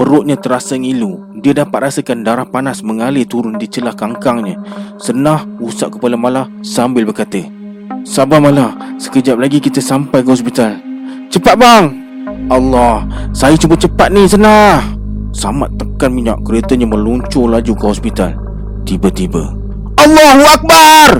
Perutnya 0.00 0.40
terasa 0.40 0.72
ngilu 0.80 1.32
dia 1.42 1.58
dapat 1.58 1.90
rasakan 1.90 2.22
darah 2.22 2.46
panas 2.46 2.86
mengalir 2.86 3.26
turun 3.26 3.58
di 3.58 3.66
celah 3.66 3.98
kangkangnya. 3.98 4.62
Senah 4.94 5.42
usap 5.58 5.98
kepala 5.98 6.14
Mala 6.14 6.46
sambil 6.62 7.02
berkata, 7.02 7.42
Sabar 8.06 8.38
Mala, 8.38 8.78
sekejap 9.02 9.42
lagi 9.42 9.58
kita 9.58 9.82
sampai 9.82 10.22
ke 10.22 10.30
hospital. 10.30 10.78
Cepat 11.34 11.58
bang! 11.58 12.01
Allah, 12.48 13.06
saya 13.32 13.56
cuba 13.56 13.78
cepat 13.78 14.12
ni 14.12 14.28
Senah. 14.28 14.82
Samad 15.32 15.72
tekan 15.80 16.12
minyak 16.12 16.40
keretanya 16.44 16.84
meluncur 16.84 17.48
laju 17.48 17.72
ke 17.72 17.84
hospital. 17.88 18.36
Tiba-tiba, 18.84 19.56
Allahu 19.96 20.44
Akbar! 20.44 21.10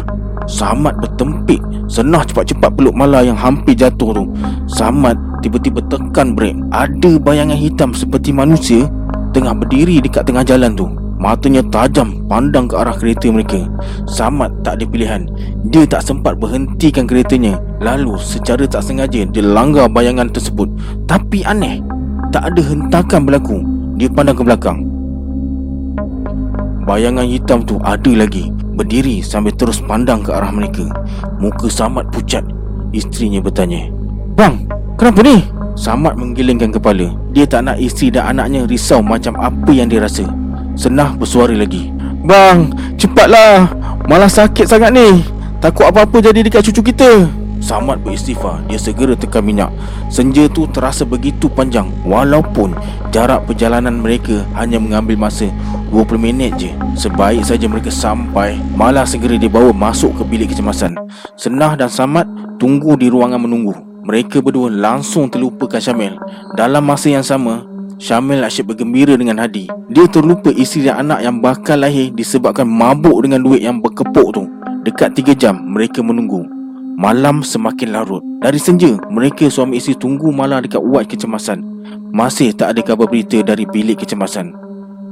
Samad 0.50 0.98
bertempik 0.98 1.62
Senah 1.86 2.26
cepat-cepat 2.26 2.74
peluk 2.74 2.98
Mala 2.98 3.22
yang 3.22 3.38
hampir 3.38 3.78
jatuh 3.78 4.10
tu 4.10 4.24
Samad 4.66 5.14
tiba-tiba 5.38 5.78
tekan 5.86 6.34
brek 6.34 6.58
Ada 6.74 7.14
bayangan 7.22 7.54
hitam 7.54 7.94
seperti 7.94 8.34
manusia 8.34 8.90
tengah 9.32 9.56
berdiri 9.56 10.02
dekat 10.02 10.28
tengah 10.28 10.44
jalan 10.44 10.76
tu 10.76 10.86
Matanya 11.22 11.62
tajam 11.70 12.26
pandang 12.26 12.66
ke 12.66 12.74
arah 12.74 12.98
kereta 12.98 13.30
mereka. 13.30 13.62
Samad 14.10 14.50
tak 14.66 14.82
ada 14.82 14.84
pilihan. 14.90 15.30
Dia 15.70 15.86
tak 15.86 16.02
sempat 16.02 16.34
berhentikan 16.34 17.06
keretanya. 17.06 17.62
Lalu 17.78 18.18
secara 18.18 18.66
tak 18.66 18.82
sengaja 18.82 19.22
dia 19.30 19.44
langgar 19.46 19.86
bayangan 19.86 20.26
tersebut. 20.34 20.66
Tapi 21.06 21.46
aneh 21.46 21.78
Tak 22.34 22.50
ada 22.50 22.60
hentakan 22.66 23.22
berlaku. 23.22 23.62
Dia 24.02 24.10
pandang 24.10 24.34
ke 24.34 24.42
belakang. 24.42 24.82
Bayangan 26.90 27.30
hitam 27.30 27.62
tu 27.62 27.78
ada 27.86 28.10
lagi. 28.10 28.50
Berdiri 28.74 29.22
sambil 29.22 29.54
terus 29.54 29.78
pandang 29.78 30.26
ke 30.26 30.34
arah 30.34 30.50
mereka. 30.50 30.90
Muka 31.38 31.70
Samad 31.70 32.10
pucat. 32.10 32.42
Isterinya 32.90 33.38
bertanya 33.38 33.88
Bang, 34.34 34.66
kenapa 34.98 35.22
ni? 35.22 35.38
Samad 35.78 36.18
menggelengkan 36.18 36.74
kepala. 36.74 37.14
Dia 37.30 37.46
tak 37.46 37.70
nak 37.70 37.78
isteri 37.78 38.10
dan 38.10 38.34
anaknya 38.34 38.66
risau 38.66 38.98
macam 39.00 39.38
apa 39.38 39.70
yang 39.70 39.86
dia 39.86 40.02
rasa 40.02 40.41
Senah 40.74 41.14
bersuara 41.16 41.52
lagi. 41.52 41.92
Bang, 42.22 42.72
cepatlah. 42.96 43.70
Malah 44.06 44.30
sakit 44.30 44.66
sangat 44.66 44.90
ni. 44.94 45.22
Takut 45.62 45.86
apa-apa 45.86 46.18
jadi 46.18 46.42
dekat 46.42 46.66
cucu 46.70 46.90
kita. 46.90 47.30
Samad 47.62 48.02
beristighfar 48.02 48.66
Dia 48.66 48.74
segera 48.74 49.14
tekan 49.14 49.46
minyak. 49.46 49.70
Senja 50.10 50.50
tu 50.50 50.66
terasa 50.66 51.06
begitu 51.06 51.46
panjang 51.46 51.86
Walaupun 52.02 52.74
jarak 53.14 53.46
perjalanan 53.46 54.02
mereka 54.02 54.42
Hanya 54.58 54.82
mengambil 54.82 55.14
masa 55.14 55.46
20 55.94 56.18
minit 56.18 56.58
je. 56.58 56.74
Sebaik 56.98 57.46
saja 57.46 57.70
mereka 57.70 57.94
sampai 57.94 58.58
Malah 58.74 59.06
segera 59.06 59.38
dibawa 59.38 59.70
masuk 59.70 60.18
ke 60.18 60.22
bilik 60.26 60.50
kecemasan. 60.50 60.98
Senah 61.38 61.78
dan 61.78 61.86
Samad 61.86 62.26
tunggu 62.58 62.98
di 62.98 63.06
ruangan 63.06 63.38
menunggu. 63.38 63.78
Mereka 64.02 64.42
berdua 64.42 64.66
langsung 64.66 65.30
terlupakan 65.30 65.78
Syamil. 65.78 66.18
Dalam 66.58 66.82
masa 66.82 67.14
yang 67.14 67.22
sama 67.22 67.62
Syamil 68.02 68.42
asyik 68.42 68.74
bergembira 68.74 69.14
dengan 69.14 69.38
Hadi. 69.38 69.70
Dia 69.86 70.10
terlupa 70.10 70.50
isteri 70.50 70.90
dan 70.90 71.06
anak 71.06 71.22
yang 71.22 71.38
bakal 71.38 71.78
lahir 71.78 72.10
Disebabkan 72.10 72.66
mabuk 72.66 73.14
dengan 73.22 73.46
duit 73.46 73.62
yang 73.62 73.78
berkepuk 73.78 74.34
tu. 74.34 74.42
Dekat 74.82 75.14
3 75.14 75.38
jam 75.38 75.54
mereka 75.54 76.02
menunggu. 76.02 76.42
Malam 76.98 77.46
semakin 77.46 77.94
larut. 77.94 78.18
Dari 78.42 78.58
senja 78.58 78.98
mereka 79.06 79.46
suami 79.46 79.78
isteri 79.78 79.94
tunggu 79.94 80.34
malam 80.34 80.66
dekat 80.66 80.82
uat 80.82 81.06
kecemasan. 81.06 81.62
Masih 82.10 82.50
tak 82.50 82.74
ada 82.74 82.82
kabar 82.82 83.06
berita 83.06 83.38
dari 83.38 83.62
bilik 83.70 84.02
kecemasan. 84.02 84.50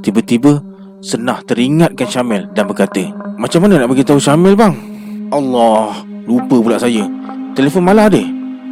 Tiba-tiba 0.02 0.59
Senah 0.99 1.40
teringatkan 1.47 2.04
Syamil 2.11 2.44
dan 2.52 2.68
berkata 2.68 3.00
Macam 3.40 3.64
mana 3.64 3.80
nak 3.80 3.88
beritahu 3.88 4.20
Syamil 4.20 4.52
bang? 4.59 4.75
Allah 5.30 6.02
Lupa 6.26 6.59
pula 6.59 6.76
saya. 6.76 7.06
Telefon 7.54 7.87
malah 7.87 8.11
ada. 8.11 8.20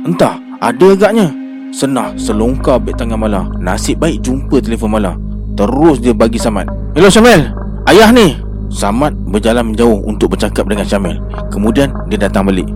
Entah, 0.03 0.37
ada 0.59 0.87
agaknya 0.93 1.48
Senah 1.69 2.17
selongkar 2.17 2.81
beg 2.81 2.97
tangan 2.97 3.21
Mala. 3.21 3.43
Nasib 3.61 4.01
baik 4.01 4.25
jumpa 4.25 4.59
telefon 4.65 4.97
Mala. 4.97 5.15
Terus 5.59 5.99
dia 5.99 6.15
bagi 6.15 6.39
Samad 6.39 6.71
Hello 6.95 7.11
Syamil, 7.11 7.51
ayah 7.91 8.09
ni. 8.15 8.39
Samad 8.69 9.17
berjalan 9.29 9.73
menjauh 9.73 10.05
untuk 10.05 10.37
bercakap 10.37 10.69
dengan 10.69 10.85
Syamil 10.85 11.19
Kemudian 11.49 11.91
dia 12.07 12.21
datang 12.21 12.47
balik. 12.47 12.69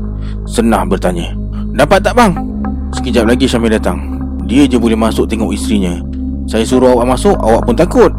Senah 0.49 0.83
bertanya 0.85 1.33
Dapat 1.73 2.05
tak 2.05 2.15
bang? 2.17 2.33
Sekejap 2.93 3.25
lagi 3.25 3.49
Syamil 3.49 3.73
datang. 3.73 4.21
Dia 4.45 4.69
je 4.69 4.77
boleh 4.77 4.99
masuk 4.99 5.25
tengok 5.25 5.57
isterinya. 5.57 5.97
Saya 6.45 6.67
suruh 6.67 6.93
awak 6.93 7.17
masuk, 7.17 7.33
awak 7.41 7.65
pun 7.65 7.73
takut. 7.79 8.13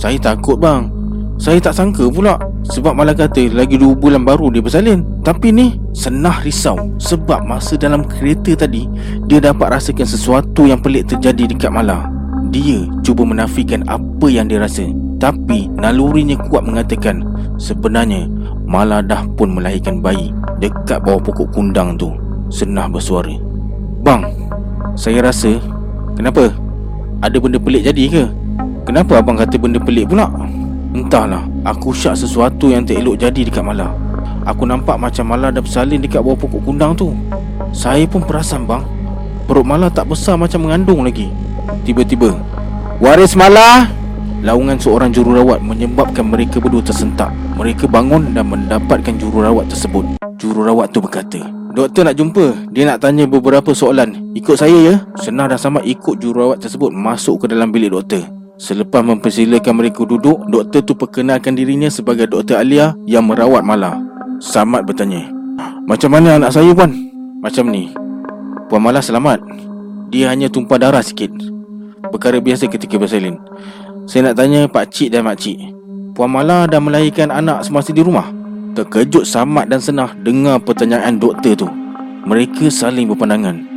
Saya 0.00 0.16
takut 0.16 0.56
bang. 0.56 0.88
Saya 1.36 1.60
tak 1.60 1.76
sangka 1.76 2.08
pula 2.08 2.40
sebab 2.64 2.96
malah 2.96 3.12
kata 3.12 3.52
lagi 3.52 3.76
2 3.76 4.00
bulan 4.00 4.24
baru 4.24 4.48
dia 4.48 4.64
bersalin 4.64 5.04
Tapi 5.20 5.52
ni 5.52 5.76
senah 5.92 6.40
risau 6.40 6.96
Sebab 6.96 7.44
masa 7.44 7.76
dalam 7.76 8.08
kereta 8.08 8.56
tadi 8.56 8.88
Dia 9.28 9.44
dapat 9.44 9.76
rasakan 9.76 10.08
sesuatu 10.08 10.64
yang 10.64 10.80
pelik 10.80 11.12
terjadi 11.12 11.44
dekat 11.44 11.68
Mala 11.68 12.08
Dia 12.48 12.88
cuba 13.04 13.28
menafikan 13.28 13.84
apa 13.84 14.32
yang 14.32 14.48
dia 14.48 14.64
rasa 14.64 14.88
Tapi 15.20 15.68
nalurinya 15.76 16.40
kuat 16.48 16.64
mengatakan 16.64 17.20
Sebenarnya 17.60 18.24
Mala 18.64 19.04
dah 19.04 19.28
pun 19.36 19.52
melahirkan 19.52 20.00
bayi 20.00 20.32
Dekat 20.56 21.04
bawah 21.04 21.20
pokok 21.20 21.52
kundang 21.52 22.00
tu 22.00 22.16
Senah 22.48 22.88
bersuara 22.88 23.36
Bang 24.00 24.24
Saya 24.96 25.20
rasa 25.20 25.60
Kenapa? 26.16 26.48
Ada 27.20 27.36
benda 27.36 27.60
pelik 27.60 27.84
jadi 27.84 28.04
ke? 28.08 28.24
Kenapa 28.88 29.20
abang 29.20 29.36
kata 29.36 29.56
benda 29.60 29.80
pelik 29.80 30.08
pula? 30.12 30.28
Entahlah, 30.94 31.42
aku 31.66 31.90
syak 31.90 32.14
sesuatu 32.14 32.70
yang 32.70 32.86
tak 32.86 33.02
elok 33.02 33.18
jadi 33.18 33.42
dekat 33.50 33.66
Mala. 33.66 33.90
Aku 34.46 34.62
nampak 34.62 34.94
macam 34.94 35.26
Mala 35.26 35.50
dah 35.50 35.58
bersalin 35.58 35.98
dekat 35.98 36.22
bawah 36.22 36.38
pokok 36.38 36.62
kundang 36.62 36.94
tu. 36.94 37.10
Saya 37.74 38.06
pun 38.06 38.22
perasan 38.22 38.62
bang, 38.62 38.86
perut 39.50 39.66
Mala 39.66 39.90
tak 39.90 40.06
besar 40.06 40.38
macam 40.38 40.62
mengandung 40.62 41.02
lagi. 41.02 41.34
Tiba-tiba, 41.82 42.38
Waris 43.02 43.34
Mala! 43.34 43.90
Laungan 44.46 44.78
seorang 44.78 45.10
jururawat 45.10 45.58
menyebabkan 45.66 46.30
mereka 46.30 46.62
berdua 46.62 46.86
tersentak. 46.86 47.34
Mereka 47.58 47.90
bangun 47.90 48.30
dan 48.30 48.46
mendapatkan 48.46 49.18
jururawat 49.18 49.66
tersebut. 49.66 50.14
Jururawat 50.38 50.94
tu 50.94 51.02
berkata, 51.02 51.42
Doktor 51.74 52.06
nak 52.06 52.14
jumpa 52.14 52.70
Dia 52.70 52.86
nak 52.86 53.02
tanya 53.02 53.26
beberapa 53.26 53.74
soalan 53.74 54.30
Ikut 54.38 54.54
saya 54.54 54.78
ya 54.78 54.94
Senang 55.18 55.50
dan 55.50 55.58
sama 55.58 55.82
ikut 55.82 56.22
jururawat 56.22 56.62
tersebut 56.62 56.94
Masuk 56.94 57.42
ke 57.42 57.46
dalam 57.50 57.74
bilik 57.74 57.90
doktor 57.90 58.43
Selepas 58.64 59.04
mempersilakan 59.04 59.76
mereka 59.76 60.08
duduk, 60.08 60.48
doktor 60.48 60.80
tu 60.80 60.96
perkenalkan 60.96 61.52
dirinya 61.52 61.92
sebagai 61.92 62.24
Doktor 62.24 62.64
Alia 62.64 62.96
yang 63.04 63.28
merawat 63.28 63.60
Mala. 63.60 64.00
Samad 64.40 64.88
bertanya, 64.88 65.28
Macam 65.84 66.08
mana 66.08 66.40
anak 66.40 66.48
saya 66.48 66.72
puan? 66.72 66.88
Macam 67.44 67.68
ni. 67.68 67.92
Puan 68.72 68.80
Mala 68.80 69.04
selamat. 69.04 69.44
Dia 70.08 70.32
hanya 70.32 70.48
tumpah 70.48 70.80
darah 70.80 71.04
sikit. 71.04 71.28
Perkara 72.08 72.40
biasa 72.40 72.64
ketika 72.72 72.96
bersalin. 72.96 73.36
Saya 74.08 74.32
nak 74.32 74.40
tanya 74.40 74.64
Pak 74.64 74.96
Cik 74.96 75.12
dan 75.12 75.28
Mak 75.28 75.36
Cik. 75.44 75.60
Puan 76.16 76.32
Mala 76.32 76.64
dah 76.64 76.80
melahirkan 76.80 77.28
anak 77.28 77.68
semasa 77.68 77.92
di 77.92 78.00
rumah? 78.00 78.32
Terkejut 78.72 79.28
Samad 79.28 79.68
dan 79.68 79.84
Senah 79.84 80.16
dengar 80.24 80.56
pertanyaan 80.64 81.20
doktor 81.20 81.52
tu. 81.52 81.68
Mereka 82.24 82.72
saling 82.72 83.12
berpandangan. 83.12 83.73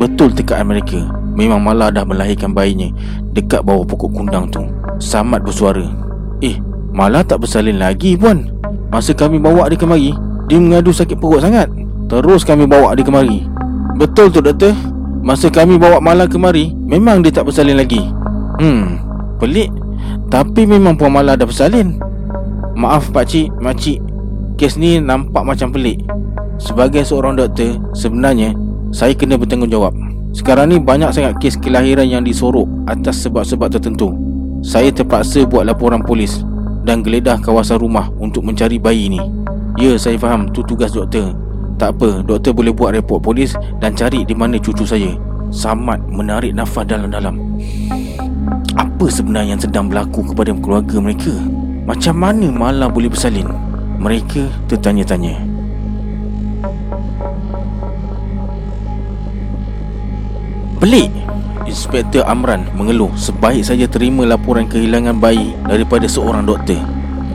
Betul 0.00 0.32
tekaan 0.32 0.72
mereka 0.72 1.00
Memang 1.32 1.60
Mala 1.64 1.88
dah 1.88 2.04
melahirkan 2.04 2.52
bayinya 2.52 2.92
Dekat 3.32 3.64
bawah 3.64 3.84
pokok 3.88 4.12
kundang 4.12 4.52
tu. 4.52 4.60
Samad 5.00 5.42
bersuara. 5.42 5.88
Eh, 6.44 6.60
Mala 6.92 7.24
tak 7.24 7.42
bersalin 7.42 7.80
lagi 7.80 8.14
puan. 8.14 8.52
Masa 8.92 9.16
kami 9.16 9.40
bawa 9.40 9.72
dia 9.72 9.80
kemari 9.80 10.12
Dia 10.52 10.60
mengadu 10.60 10.92
sakit 10.92 11.16
perut 11.16 11.40
sangat. 11.40 11.72
Terus 12.12 12.44
kami 12.44 12.68
bawa 12.68 12.92
dia 12.92 13.04
kemari. 13.04 13.48
Betul 13.96 14.28
tu 14.28 14.44
doktor? 14.44 14.76
Masa 15.24 15.48
kami 15.48 15.80
bawa 15.80 16.04
Mala 16.04 16.28
kemari 16.28 16.76
Memang 16.76 17.24
dia 17.24 17.32
tak 17.32 17.48
bersalin 17.48 17.80
lagi. 17.80 18.04
Hmm, 18.60 19.00
pelik. 19.40 19.72
Tapi 20.28 20.68
memang 20.68 21.00
puan 21.00 21.16
Mala 21.16 21.36
dah 21.36 21.48
bersalin. 21.48 21.96
Maaf 22.76 23.08
pakcik, 23.12 23.48
makcik 23.60 24.00
Kes 24.60 24.76
ni 24.76 25.00
nampak 25.00 25.48
macam 25.48 25.72
pelik. 25.72 26.04
Sebagai 26.60 27.02
seorang 27.08 27.40
doktor 27.40 27.80
Sebenarnya 27.96 28.52
Saya 28.92 29.16
kena 29.16 29.40
bertanggungjawab. 29.40 29.96
Sekarang 30.36 30.68
ni 30.68 30.76
banyak 30.76 31.16
sangat 31.16 31.40
kes 31.40 31.56
kelahiran 31.60 32.04
yang 32.04 32.24
disorok 32.24 32.68
Atas 32.84 33.24
sebab-sebab 33.24 33.72
tertentu. 33.72 34.12
Saya 34.60 34.92
terpaksa 34.92 35.48
buat 35.48 35.64
laporan 35.64 36.04
polis 36.04 36.44
Dan 36.84 37.00
geledah 37.00 37.40
kawasan 37.40 37.80
rumah 37.80 38.12
Untuk 38.20 38.44
mencari 38.44 38.76
bayi 38.76 39.08
ni. 39.08 39.20
Ya 39.80 39.96
saya 39.96 40.20
faham 40.20 40.52
tu 40.52 40.60
tugas 40.60 40.92
doktor. 40.92 41.32
Tak 41.80 41.96
apa 41.96 42.20
doktor 42.20 42.52
boleh 42.52 42.72
buat 42.72 42.92
report 42.92 43.24
polis 43.24 43.56
Dan 43.80 43.96
cari 43.96 44.28
di 44.28 44.36
mana 44.36 44.60
cucu 44.60 44.84
saya. 44.84 45.16
Samad 45.48 46.04
menarik 46.12 46.52
nafas 46.52 46.84
dalam-dalam. 46.84 47.40
Apa 48.76 49.08
sebenarnya 49.08 49.56
yang 49.56 49.60
sedang 49.60 49.88
berlaku 49.88 50.20
kepada 50.32 50.52
keluarga 50.60 50.96
mereka? 51.00 51.32
Macam 51.88 52.12
mana 52.16 52.48
Mala 52.52 52.92
boleh 52.92 53.08
bersalin? 53.08 53.48
Mereka 54.00 54.68
tertanya-tanya 54.68 55.51
Pelik 60.82 61.14
Inspektor 61.62 62.26
Amran 62.26 62.66
mengeluh 62.74 63.14
sebaik 63.14 63.62
saja 63.62 63.86
terima 63.86 64.26
laporan 64.26 64.66
kehilangan 64.66 65.14
bayi 65.14 65.54
daripada 65.62 66.10
seorang 66.10 66.42
doktor. 66.42 66.82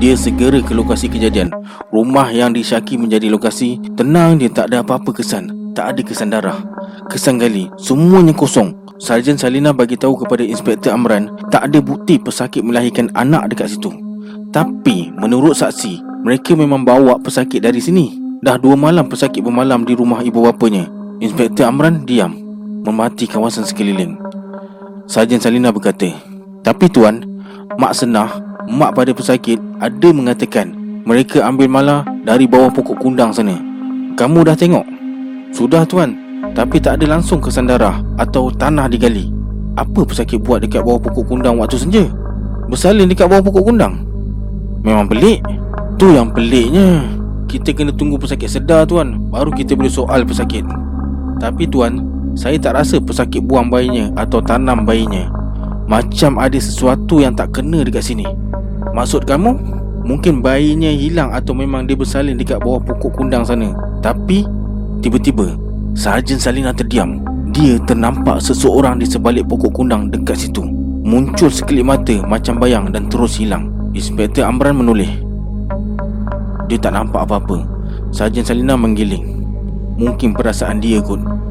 Dia 0.04 0.20
segera 0.20 0.60
ke 0.60 0.76
lokasi 0.76 1.08
kejadian. 1.08 1.56
Rumah 1.96 2.28
yang 2.36 2.52
disyaki 2.52 3.00
menjadi 3.00 3.32
lokasi 3.32 3.80
tenang 3.96 4.36
dia 4.36 4.52
tak 4.52 4.68
ada 4.68 4.84
apa-apa 4.84 5.16
kesan. 5.16 5.72
Tak 5.72 5.96
ada 5.96 6.02
kesan 6.04 6.28
darah. 6.28 6.60
Kesan 7.08 7.40
gali, 7.40 7.72
semuanya 7.80 8.36
kosong. 8.36 8.76
Sarjan 9.00 9.40
Salina 9.40 9.72
bagi 9.72 9.96
tahu 9.96 10.28
kepada 10.28 10.44
Inspektor 10.44 10.92
Amran 10.92 11.32
tak 11.48 11.72
ada 11.72 11.80
bukti 11.80 12.20
pesakit 12.20 12.68
melahirkan 12.68 13.08
anak 13.16 13.56
dekat 13.56 13.72
situ. 13.72 13.96
Tapi 14.52 15.16
menurut 15.16 15.56
saksi, 15.56 16.04
mereka 16.28 16.52
memang 16.52 16.84
bawa 16.84 17.16
pesakit 17.16 17.64
dari 17.64 17.80
sini. 17.80 18.12
Dah 18.44 18.60
dua 18.60 18.76
malam 18.76 19.08
pesakit 19.08 19.40
bermalam 19.40 19.88
di 19.88 19.96
rumah 19.96 20.20
ibu 20.20 20.44
bapanya. 20.44 20.84
Inspektor 21.24 21.72
Amran 21.72 22.04
diam, 22.04 22.47
memati 22.88 23.28
kawasan 23.28 23.68
sekeliling. 23.68 24.16
Sarjan 25.12 25.44
Salina 25.44 25.76
berkata, 25.76 26.08
"Tapi 26.64 26.88
tuan, 26.88 27.20
mak 27.76 27.92
senah, 27.92 28.40
mak 28.72 28.96
pada 28.96 29.12
pesakit 29.12 29.60
ada 29.84 30.10
mengatakan 30.16 30.72
mereka 31.04 31.44
ambil 31.44 31.68
mala 31.68 32.08
dari 32.24 32.48
bawah 32.48 32.72
pokok 32.72 32.96
kundang 33.04 33.36
sana. 33.36 33.60
Kamu 34.16 34.48
dah 34.48 34.56
tengok?" 34.56 34.88
"Sudah 35.52 35.84
tuan, 35.84 36.16
tapi 36.56 36.80
tak 36.80 37.04
ada 37.04 37.20
langsung 37.20 37.44
kesan 37.44 37.68
darah 37.68 38.00
atau 38.16 38.48
tanah 38.48 38.88
digali. 38.88 39.28
Apa 39.76 40.08
pesakit 40.08 40.40
buat 40.40 40.64
dekat 40.64 40.82
bawah 40.88 41.04
pokok 41.04 41.28
kundang 41.28 41.60
waktu 41.60 41.76
senja? 41.76 42.08
Bersalin 42.72 43.12
dekat 43.12 43.28
bawah 43.28 43.44
pokok 43.52 43.68
kundang?" 43.68 44.08
Memang 44.88 45.10
pelik 45.10 45.44
Tu 45.98 46.08
yang 46.14 46.30
peliknya 46.32 47.04
Kita 47.50 47.74
kena 47.74 47.92
tunggu 47.92 48.16
pesakit 48.22 48.48
sedar 48.48 48.86
tuan 48.86 49.18
Baru 49.34 49.50
kita 49.52 49.74
boleh 49.74 49.90
soal 49.92 50.24
pesakit 50.24 50.64
Tapi 51.42 51.66
tuan 51.68 52.17
Saya 52.38 52.62
tak 52.62 52.78
rasa 52.78 53.02
pesakit 53.02 53.42
buang 53.42 53.74
bayinya 53.74 54.14
Atau 54.14 54.46
tanam 54.46 54.86
bayinya. 54.86 55.26
Macam 55.90 56.38
ada 56.38 56.54
sesuatu 56.62 57.18
yang 57.18 57.34
tak 57.34 57.50
kena 57.58 57.82
dekat 57.82 58.06
sini. 58.06 58.30
Maksud 58.94 59.26
kamu 59.26 59.58
Mungkin 60.06 60.46
bayinya 60.46 60.94
hilang 60.94 61.34
Atau 61.34 61.58
memang 61.58 61.90
dia 61.90 61.98
bersalin 61.98 62.38
dekat 62.38 62.62
bawah 62.62 62.78
pokok 62.78 63.18
kundang 63.18 63.42
sana. 63.42 63.74
Tapi 64.06 64.46
Tiba-tiba 65.02 65.58
Sarjan 65.98 66.38
Salina 66.38 66.70
terdiam. 66.70 67.26
Dia 67.50 67.82
ternampak 67.90 68.38
seseorang 68.38 69.02
di 69.02 69.10
sebalik 69.10 69.50
pokok 69.50 69.74
kundang 69.82 70.14
dekat 70.14 70.38
situ. 70.46 70.62
Muncul 71.02 71.50
sekelip 71.50 71.90
mata 71.90 72.22
macam 72.30 72.62
bayang 72.62 72.94
dan 72.94 73.10
terus 73.10 73.42
hilang. 73.42 73.74
Inspektor 73.98 74.46
Amran 74.46 74.78
menoleh. 74.78 75.10
Dia 76.70 76.78
tak 76.78 76.94
nampak 76.94 77.26
apa-apa. 77.26 77.66
Sarjan 78.14 78.46
Salina 78.46 78.78
menggiling. 78.78 79.42
Mungkin 79.98 80.38
perasaan 80.38 80.78
dia 80.78 81.02
kot 81.02 81.47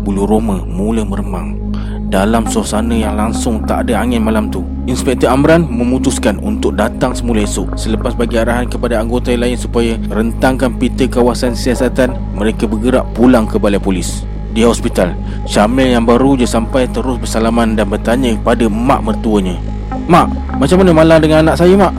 Bulu 0.00 0.24
roma 0.24 0.64
mula 0.64 1.04
meremang 1.04 1.60
Dalam 2.08 2.48
suasana 2.48 2.96
yang 2.96 3.20
langsung 3.20 3.60
tak 3.68 3.84
ada 3.86 4.00
angin 4.00 4.24
malam 4.24 4.48
tu 4.48 4.64
Inspektor 4.88 5.28
Amran 5.28 5.68
memutuskan 5.68 6.40
untuk 6.40 6.74
datang 6.80 7.12
semula 7.12 7.44
esok 7.44 7.76
Selepas 7.76 8.16
bagi 8.16 8.40
arahan 8.40 8.64
kepada 8.66 8.96
anggota 8.96 9.30
lain 9.36 9.60
supaya 9.60 10.00
rentangkan 10.08 10.72
pita 10.80 11.04
kawasan 11.04 11.52
siasatan 11.52 12.16
Mereka 12.34 12.64
bergerak 12.64 13.04
pulang 13.12 13.44
ke 13.44 13.60
balai 13.60 13.78
polis 13.78 14.24
Di 14.56 14.64
hospital, 14.64 15.12
Syamil 15.44 15.92
yang 15.92 16.08
baru 16.08 16.34
je 16.40 16.48
sampai 16.48 16.88
terus 16.88 17.20
bersalaman 17.20 17.76
dan 17.76 17.86
bertanya 17.92 18.34
kepada 18.40 18.66
mak 18.72 19.04
mertuanya 19.04 19.60
Mak, 20.08 20.56
macam 20.58 20.76
mana 20.80 20.90
malam 20.96 21.18
dengan 21.20 21.44
anak 21.46 21.60
saya 21.60 21.76
mak? 21.76 21.92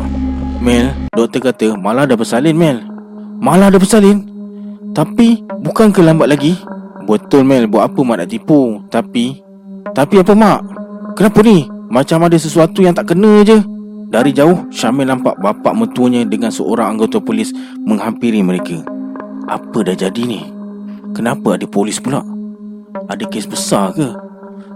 Mel, 0.58 0.92
doktor 1.14 1.54
kata 1.54 1.78
malah 1.78 2.10
dah 2.10 2.18
bersalin 2.18 2.58
Mel 2.58 2.82
Malah 3.42 3.72
dah 3.72 3.80
bersalin? 3.80 4.26
Tapi, 4.92 5.40
bukan 5.64 5.96
ke 5.96 6.04
lambat 6.04 6.28
lagi? 6.28 6.60
Betul 7.08 7.44
Mel, 7.44 7.66
buat 7.68 7.92
apa 7.92 8.00
mak 8.06 8.18
nak 8.24 8.30
tipu 8.30 8.82
Tapi, 8.88 9.42
tapi 9.92 10.16
apa 10.22 10.34
mak? 10.38 10.60
Kenapa 11.18 11.40
ni? 11.44 11.68
Macam 11.92 12.24
ada 12.24 12.38
sesuatu 12.40 12.80
yang 12.80 12.96
tak 12.96 13.12
kena 13.12 13.44
je 13.44 13.60
Dari 14.08 14.32
jauh, 14.32 14.70
Syamil 14.72 15.10
nampak 15.10 15.36
bapa 15.42 15.76
mertuanya 15.76 16.24
dengan 16.24 16.54
seorang 16.54 16.96
anggota 16.96 17.20
polis 17.20 17.52
menghampiri 17.84 18.40
mereka 18.46 18.80
Apa 19.50 19.84
dah 19.84 19.98
jadi 19.98 20.24
ni? 20.24 20.42
Kenapa 21.12 21.60
ada 21.60 21.68
polis 21.68 22.00
pula? 22.00 22.24
Ada 23.12 23.28
kes 23.28 23.50
besar 23.50 23.92
ke? 23.92 24.08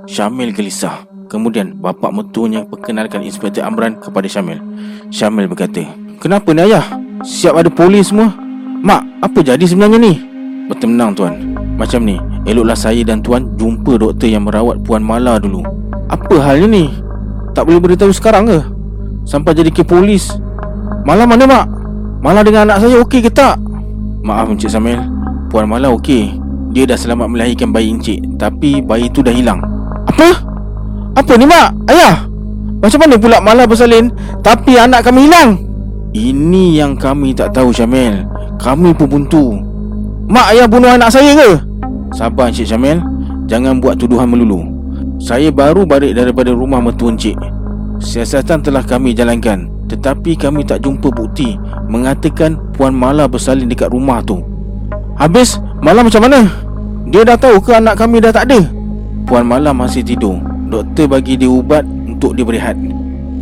Syamil 0.09 0.51
gelisah 0.51 1.15
Kemudian 1.25 1.73
bapa 1.81 2.13
mertuanya 2.13 2.61
perkenalkan 2.69 3.25
Inspektor 3.25 3.65
Amran 3.65 3.97
kepada 3.97 4.29
Syamil. 4.29 4.61
Syamil 5.09 5.49
berkata, 5.49 5.81
"Kenapa 6.21 6.53
ni 6.53 6.61
ayah? 6.69 6.85
Siap 7.25 7.57
ada 7.57 7.69
polis 7.73 8.13
semua." 8.13 8.29
"Mak, 8.85 9.25
apa 9.25 9.39
jadi 9.41 9.65
sebenarnya 9.65 9.97
ni?" 9.97 10.13
"Bertenang 10.69 11.17
tuan. 11.17 11.54
Macam 11.75 12.07
ni, 12.07 12.15
eloklah 12.47 12.75
saya 12.75 13.03
dan 13.03 13.19
tuan 13.19 13.51
jumpa 13.59 13.99
doktor 13.99 14.31
yang 14.31 14.47
merawat 14.47 14.79
puan 14.83 15.03
Mala 15.03 15.39
dulu." 15.39 15.63
"Apa 16.07 16.39
halnya 16.39 16.67
ni? 16.71 16.85
Tak 17.51 17.67
boleh 17.67 17.83
beritahu 17.83 18.11
sekarang 18.15 18.47
ke? 18.47 18.59
Sampai 19.27 19.51
jadi 19.55 19.71
ke 19.71 19.83
polis." 19.83 20.31
"Mala 21.03 21.27
mana 21.27 21.43
mak? 21.43 21.65
Mala 22.23 22.41
dengan 22.41 22.71
anak 22.71 22.87
saya 22.87 23.03
okey 23.03 23.27
ke 23.27 23.31
tak?" 23.31 23.59
"Maaf 24.23 24.49
Encik 24.49 24.71
Syamil, 24.71 25.03
puan 25.51 25.67
Mala 25.67 25.91
okey. 25.93 26.39
Dia 26.71 26.83
dah 26.87 26.99
selamat 26.99 27.27
melahirkan 27.31 27.71
bayi 27.71 27.91
encik, 27.91 28.19
tapi 28.39 28.79
bayi 28.79 29.11
tu 29.11 29.19
dah 29.19 29.35
hilang." 29.35 29.59
"Apa?" 30.07 30.55
Apa 31.15 31.39
ni 31.39 31.47
mak? 31.47 31.71
Ayah 31.87 32.27
Macam 32.83 32.99
mana 33.07 33.15
pula 33.15 33.39
malah 33.39 33.63
bersalin 33.63 34.11
Tapi 34.43 34.75
anak 34.75 35.07
kami 35.07 35.31
hilang 35.31 35.55
Ini 36.11 36.83
yang 36.83 36.99
kami 36.99 37.31
tak 37.31 37.55
tahu 37.55 37.71
Syamil 37.71 38.27
Kami 38.59 38.91
pun 38.91 39.07
buntu 39.07 39.64
Mak 40.25 40.57
ayah 40.57 40.65
bunuh 40.65 40.89
anak 40.89 41.13
saya 41.13 41.37
ke? 41.37 41.49
Sabar 42.17 42.49
Encik 42.49 42.65
Syamil. 42.65 42.97
Jangan 43.45 43.77
buat 43.77 44.01
tuduhan 44.01 44.25
melulu. 44.25 44.65
Saya 45.21 45.53
baru 45.53 45.85
balik 45.85 46.17
daripada 46.17 46.49
rumah 46.49 46.81
mertua 46.81 47.13
Encik. 47.13 47.37
Siasatan 48.01 48.59
telah 48.59 48.83
kami 48.83 49.15
jalankan 49.15 49.71
Tetapi 49.87 50.35
kami 50.35 50.67
tak 50.67 50.83
jumpa 50.83 51.07
bukti 51.15 51.55
Mengatakan 51.87 52.59
Puan 52.75 52.91
Mala 52.91 53.23
bersalin 53.23 53.69
dekat 53.69 53.93
rumah 53.93 54.19
tu. 54.25 54.41
Habis 55.15 55.61
Mala 55.79 56.01
macam 56.03 56.25
mana? 56.25 56.43
Dia 57.07 57.23
dah 57.23 57.37
tahu 57.37 57.61
ke 57.61 57.71
anak 57.77 57.95
kami 57.95 58.19
dah 58.19 58.33
tak 58.33 58.49
ada? 58.51 58.65
Puan 59.29 59.45
Mala 59.45 59.71
masih 59.71 60.01
tidur. 60.01 60.41
Doktor 60.67 61.05
bagi 61.05 61.37
dia 61.37 61.47
ubat 61.47 61.85
untuk 61.85 62.33
dia 62.33 62.41
berehat 62.41 62.73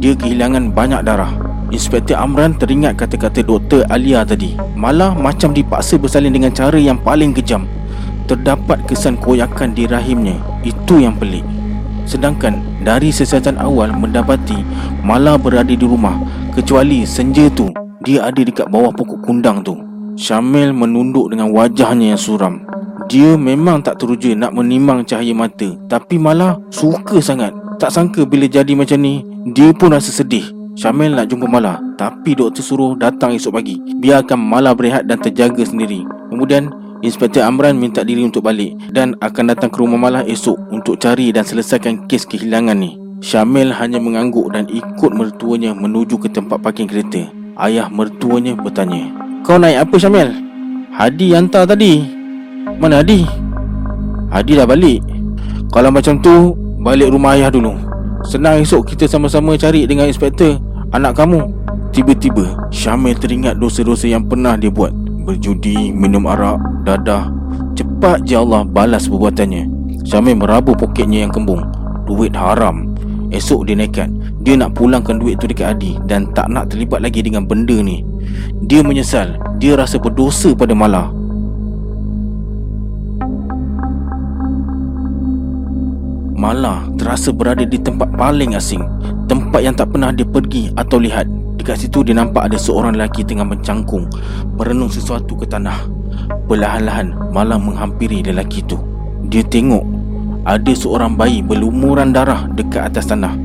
Dia 0.04 0.12
kehilangan 0.12 0.76
banyak 0.76 1.02
darah 1.08 1.32
Inspektor 1.74 2.22
Amran 2.22 2.54
teringat 2.54 3.02
kata-kata 3.02 3.42
Doktor 3.42 3.82
Alia 3.90 4.22
tadi. 4.22 4.54
Malah 4.78 5.18
macam 5.18 5.58
dipaksa 5.58 5.98
bersalin 5.98 6.30
dengan 6.30 6.54
cara 6.54 6.78
yang 6.78 7.02
paling 7.02 7.34
kejam. 7.34 7.66
Terdapat 8.30 8.86
kesan 8.86 9.18
koyakan 9.18 9.74
di 9.74 9.90
rahimnya. 9.90 10.38
Itu 10.62 11.02
yang 11.02 11.18
pelik. 11.18 11.42
Sedangkan 12.06 12.62
dari 12.86 13.10
sesiasatan 13.10 13.58
awal 13.58 13.90
mendapati 13.96 14.60
Mala 15.08 15.40
berada 15.40 15.72
di 15.72 15.88
rumah 15.88 16.20
Kecuali 16.52 17.08
senja 17.08 17.48
tu 17.48 17.72
Dia 18.04 18.28
ada 18.28 18.44
dekat 18.44 18.68
bawah 18.68 18.92
pokok 18.92 19.24
kundang 19.24 19.64
tu. 19.64 19.74
Syamil 20.20 20.76
menunduk 20.76 21.32
dengan 21.34 21.50
wajahnya 21.50 22.14
yang 22.14 22.22
suram. 22.22 22.62
Dia 23.10 23.34
memang 23.34 23.82
tak 23.82 23.98
teruja 24.04 24.36
nak 24.38 24.54
menimang 24.54 25.08
cahaya 25.10 25.34
mata 25.34 25.74
Tapi 25.90 26.22
malah 26.22 26.60
suka 26.70 27.18
sangat. 27.18 27.50
Tak 27.82 27.90
sangka 27.90 28.30
bila 28.30 28.46
jadi 28.46 28.78
macam 28.78 29.02
ni 29.02 29.26
Dia 29.58 29.74
pun 29.74 29.90
rasa 29.90 30.14
sedih 30.14 30.63
Syamil 30.74 31.14
nak 31.14 31.30
jumpa 31.30 31.46
Mala 31.46 31.78
Tapi 32.02 32.34
doktor 32.34 32.66
suruh 32.66 32.92
datang 32.98 33.38
esok 33.38 33.54
pagi. 33.54 33.78
Biarkan 33.78 34.42
Mala 34.42 34.74
berehat 34.74 35.06
dan 35.06 35.22
terjaga 35.22 35.62
sendiri. 35.62 36.02
Kemudian 36.34 36.74
Inspektor 37.06 37.46
Amran 37.46 37.78
minta 37.78 38.02
diri 38.02 38.26
untuk 38.26 38.42
balik 38.48 38.74
Dan 38.90 39.14
akan 39.22 39.54
datang 39.54 39.70
ke 39.70 39.78
rumah 39.78 40.02
Mala 40.02 40.26
esok 40.26 40.58
Untuk 40.74 40.98
cari 40.98 41.30
dan 41.30 41.46
selesaikan 41.46 42.10
kes 42.10 42.26
kehilangan 42.26 42.74
ni. 42.74 42.98
Syamil 43.22 43.70
hanya 43.70 44.02
mengangguk 44.02 44.50
dan 44.52 44.66
ikut 44.68 45.14
mertuanya 45.14 45.78
menuju 45.78 46.20
ke 46.20 46.28
tempat 46.28 46.60
parking 46.60 46.90
kereta. 46.90 47.30
Ayah 47.56 47.88
mertuanya 47.88 48.58
bertanya 48.58 49.14
Kau 49.46 49.62
naik 49.62 49.86
apa 49.86 49.96
Syamil? 50.02 50.34
Hadi 50.90 51.38
hantar 51.38 51.70
tadi. 51.70 52.02
Mana 52.82 53.06
Adi? 53.06 53.22
Adi 54.34 54.58
dah 54.58 54.66
balik. 54.66 55.06
Kalau 55.70 55.94
macam 55.94 56.18
tu 56.18 56.58
Balik 56.84 57.16
rumah 57.16 57.40
ayah 57.40 57.48
dulu 57.48 57.93
Senang 58.24 58.64
esok 58.64 58.96
kita 58.96 59.04
sama-sama 59.04 59.60
cari 59.60 59.84
dengan 59.84 60.08
inspektor 60.08 60.60
Anak 60.96 61.20
kamu. 61.20 61.52
Tiba-tiba 61.92 62.70
Syamil 62.70 63.18
teringat 63.18 63.58
dosa-dosa 63.60 64.08
yang 64.08 64.26
pernah 64.26 64.54
dia 64.56 64.70
buat. 64.70 64.94
Berjudi, 65.24 65.92
minum 65.94 66.30
arak, 66.30 66.58
dadah. 66.88 67.34
Cepat 67.74 68.24
je 68.24 68.38
Allah 68.38 68.62
balas 68.62 69.10
perbuatannya. 69.10 69.70
Syamil 70.06 70.38
merabu 70.38 70.78
poketnya 70.78 71.26
yang 71.26 71.34
kembung. 71.34 71.66
Duit 72.06 72.34
haram. 72.38 72.94
Esok 73.34 73.66
dia 73.66 73.74
nekat. 73.74 74.10
Dia 74.46 74.54
nak 74.54 74.78
pulangkan 74.78 75.18
duit 75.18 75.40
tu 75.40 75.48
dekat 75.48 75.80
Adi 75.80 75.96
Dan 76.06 76.30
tak 76.36 76.52
nak 76.52 76.70
terlibat 76.70 77.02
lagi 77.02 77.26
dengan 77.26 77.50
benda 77.50 77.74
ni. 77.82 78.06
Dia 78.70 78.86
menyesal. 78.86 79.36
Dia 79.58 79.74
rasa 79.74 79.98
berdosa 79.98 80.54
pada 80.54 80.78
Mala 80.78 81.23
Mala 86.44 86.84
terasa 87.00 87.32
berada 87.32 87.64
di 87.64 87.80
tempat 87.80 88.20
paling 88.20 88.60
asing. 88.60 88.84
Tempat 89.32 89.64
yang 89.64 89.80
tak 89.80 89.96
pernah 89.96 90.12
dia 90.12 90.28
pergi 90.28 90.76
atau 90.76 91.00
lihat. 91.00 91.24
Dekat 91.56 91.88
situ 91.88 92.04
dia 92.04 92.12
nampak 92.12 92.52
ada 92.52 92.60
seorang 92.60 93.00
lelaki 93.00 93.24
tengah 93.24 93.48
mencangkung 93.48 94.12
Merenung 94.60 94.92
sesuatu 94.92 95.40
ke 95.40 95.48
tanah. 95.48 95.88
Perlahan-lahan 96.52 97.32
malam 97.32 97.72
menghampiri 97.72 98.28
lelaki 98.28 98.60
itu. 98.60 98.76
Dia 99.32 99.40
tengok 99.48 99.88
Ada 100.44 100.76
seorang 100.76 101.16
bayi 101.16 101.40
berlumuran 101.40 102.12
darah 102.12 102.44
dekat 102.52 102.92
atas 102.92 103.08
tanah. 103.08 103.40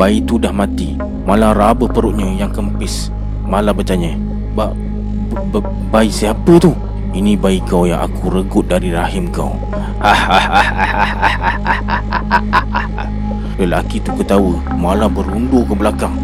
Bayi 0.00 0.24
itu 0.24 0.40
dah 0.40 0.48
mati. 0.48 0.96
Malah 1.28 1.52
raba 1.52 1.92
perutnya 1.92 2.24
yang 2.24 2.48
kempis. 2.48 3.12
Malah 3.44 3.76
bertanya 3.76 4.16
ba, 4.56 4.72
ba, 5.52 5.60
Bayi 5.92 6.08
siapa 6.08 6.56
tu? 6.56 6.72
Ini 7.10 7.34
bayi 7.34 7.58
kau 7.66 7.90
yang 7.90 8.06
aku 8.06 8.30
regut 8.30 8.70
dari 8.70 8.94
rahim 8.94 9.26
kau. 9.34 9.50
Lelaki 13.60 13.98
tu 14.00 14.14
ketawa 14.14 14.56
Malah 14.78 15.10
berundur 15.10 15.66
ke 15.66 15.74
belakang. 15.74 16.14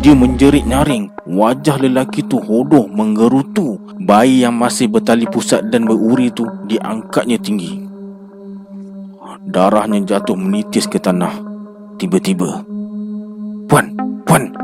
Dia 0.00 0.16
menjerit 0.16 0.64
nyaring 0.64 1.12
Wajah 1.28 1.76
lelaki 1.84 2.24
tu 2.24 2.40
hodoh 2.40 2.88
menggerutu. 2.88 3.76
Bayi 4.00 4.40
yang 4.40 4.56
masih 4.56 4.88
bertali 4.88 5.28
pusat 5.28 5.68
dan 5.68 5.84
beruri 5.84 6.32
tu 6.32 6.48
Diangkatnya 6.64 7.36
tinggi. 7.36 7.84
Darahnya 9.44 10.00
jatuh 10.08 10.40
menitis 10.40 10.88
ke 10.88 10.96
tanah. 10.96 11.36
Tiba-tiba 12.00 12.64
Puan, 13.68 13.92
Puan. 14.24 14.56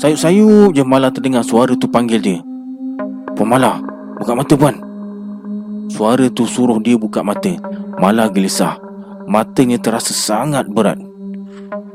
Sayup-sayup 0.00 0.72
je 0.72 0.80
malah 0.80 1.12
terdengar 1.12 1.44
suara 1.44 1.76
tu 1.76 1.92
panggil 1.92 2.24
dia. 2.24 2.40
Puan 3.36 3.52
Mala, 3.52 3.84
buka 4.16 4.32
mata 4.32 4.56
Puan 4.56 4.93
Suara 5.90 6.28
tu 6.32 6.44
suruh 6.48 6.80
dia 6.80 6.96
buka 6.96 7.20
mata 7.24 7.52
Mala 8.00 8.30
gelisah 8.30 8.78
Matanya 9.24 9.80
terasa 9.80 10.12
sangat 10.12 10.68
berat 10.68 11.00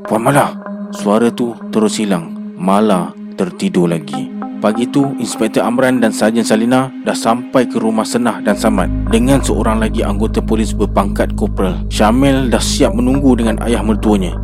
Puan 0.06 0.22
Mala 0.22 0.58
Suara 0.94 1.30
tu 1.30 1.54
terus 1.70 2.02
hilang 2.02 2.34
Mala 2.60 3.16
tertidur 3.40 3.88
lagi. 3.88 4.28
Pagi 4.60 4.84
itu, 4.84 5.16
Inspektor 5.24 5.64
Amran 5.64 6.04
dan 6.04 6.12
Sarjan 6.12 6.44
Salina 6.44 6.92
dah 7.08 7.16
sampai 7.16 7.64
ke 7.64 7.80
rumah 7.80 8.04
Senah 8.04 8.44
dan 8.44 8.60
Samad 8.60 8.92
dengan 9.08 9.40
seorang 9.40 9.80
lagi 9.80 10.04
anggota 10.04 10.44
polis 10.44 10.76
berpangkat 10.76 11.32
Kopral. 11.40 11.88
Syamil 11.88 12.52
dah 12.52 12.60
siap 12.60 12.92
menunggu 12.92 13.40
dengan 13.40 13.56
ayah 13.64 13.80
mertuanya. 13.80 14.36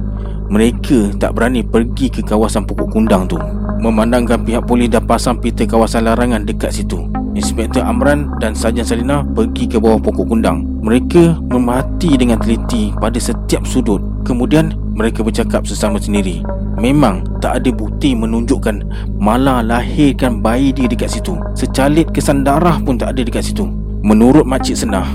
Mereka 0.45 1.17
tak 1.17 1.34
berani 1.34 1.65
pergi 1.65 2.10
ke 2.13 2.21
kawasan 2.21 2.69
pokok 2.69 2.93
kundang 2.93 3.25
tu. 3.25 3.38
Memandangkan 3.81 4.45
pihak 4.45 4.65
polis 4.65 4.89
dah 4.89 5.01
pasang 5.01 5.41
pita 5.41 5.65
kawasan 5.65 6.05
larangan 6.05 6.45
dekat 6.45 6.73
situ. 6.73 7.05
Inspektor 7.36 7.84
Amran 7.84 8.31
dan 8.39 8.55
Sarjan 8.55 8.88
Salina 8.88 9.25
pergi 9.25 9.67
ke 9.67 9.81
bawah 9.81 9.99
pokok 9.99 10.29
kundang. 10.29 10.63
Mereka 10.86 11.41
memati 11.49 12.15
dengan 12.15 12.39
teliti 12.39 12.93
pada 12.95 13.17
setiap 13.17 13.65
sudut. 13.67 13.99
Kemudian 14.23 14.73
mereka 14.95 15.25
bercakap 15.25 15.67
sesama 15.67 15.99
sendiri. 15.99 16.45
Memang 16.75 17.23
tak 17.39 17.63
ada 17.63 17.71
bukti 17.71 18.12
menunjukkan 18.12 18.84
Mala 19.15 19.63
lahirkan 19.63 20.43
bayi 20.43 20.75
dia 20.75 20.91
dekat 20.91 21.08
situ 21.08 21.39
Secalit 21.55 22.12
kesan 22.12 22.43
darah 22.43 22.84
pun 22.84 22.99
tak 22.99 23.15
ada 23.15 23.23
dekat 23.23 23.47
situ 23.47 23.63
Menurut 24.03 24.43
Makcik 24.43 24.75
Senah 24.75 25.08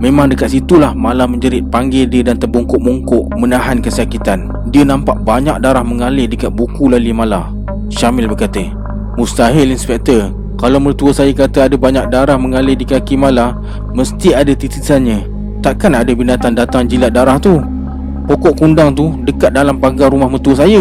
Memang 0.00 0.32
dekat 0.32 0.56
situlah 0.56 0.96
Mala 0.96 1.28
menjerit 1.28 1.68
panggil 1.68 2.08
dia 2.08 2.24
dan 2.24 2.40
terbungkuk-bungkuk 2.40 3.36
Menahan 3.36 3.84
kesakitan. 3.84 4.48
Dia 4.72 4.88
nampak 4.88 5.20
banyak 5.28 5.60
darah 5.60 5.84
mengalir 5.84 6.24
dekat 6.24 6.48
buku 6.56 6.88
lali 6.88 7.12
Mala. 7.12 7.52
Syamil 7.92 8.24
berkata 8.24 8.64
Mustahil 9.20 9.68
Inspektor. 9.68 10.32
Kalau 10.56 10.80
mertua 10.80 11.12
saya 11.12 11.32
kata 11.36 11.68
ada 11.68 11.76
banyak 11.76 12.08
darah 12.08 12.40
mengalir 12.40 12.76
di 12.76 12.88
kaki 12.88 13.20
Mala 13.20 13.60
Mesti 13.92 14.32
ada 14.32 14.56
titisannya. 14.56 15.28
Takkan 15.60 15.92
ada 15.92 16.08
binatang 16.16 16.56
datang 16.56 16.88
jilat 16.88 17.12
darah 17.12 17.36
tu? 17.36 17.60
Pokok 18.24 18.56
kundang 18.56 18.96
tu 18.96 19.12
dekat 19.28 19.52
dalam 19.52 19.76
pagar 19.76 20.08
rumah 20.16 20.32
mertua 20.32 20.64
saya. 20.64 20.80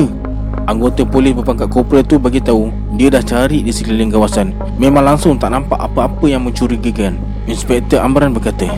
Anggota 0.70 1.04
polis 1.04 1.36
berpangkat 1.36 1.68
korporal 1.68 2.06
tu 2.08 2.16
bagi 2.22 2.40
tahu 2.40 2.72
dia 2.96 3.12
dah 3.12 3.24
cari 3.26 3.66
di 3.66 3.74
sekeliling 3.74 4.14
kawasan. 4.14 4.56
Memang 4.80 5.04
langsung 5.04 5.36
tak 5.36 5.52
nampak 5.52 5.82
apa-apa 5.82 6.30
yang 6.30 6.46
mencurigakan. 6.46 7.18
Inspektor 7.50 8.06
Amran 8.06 8.38
berkata, 8.38 8.70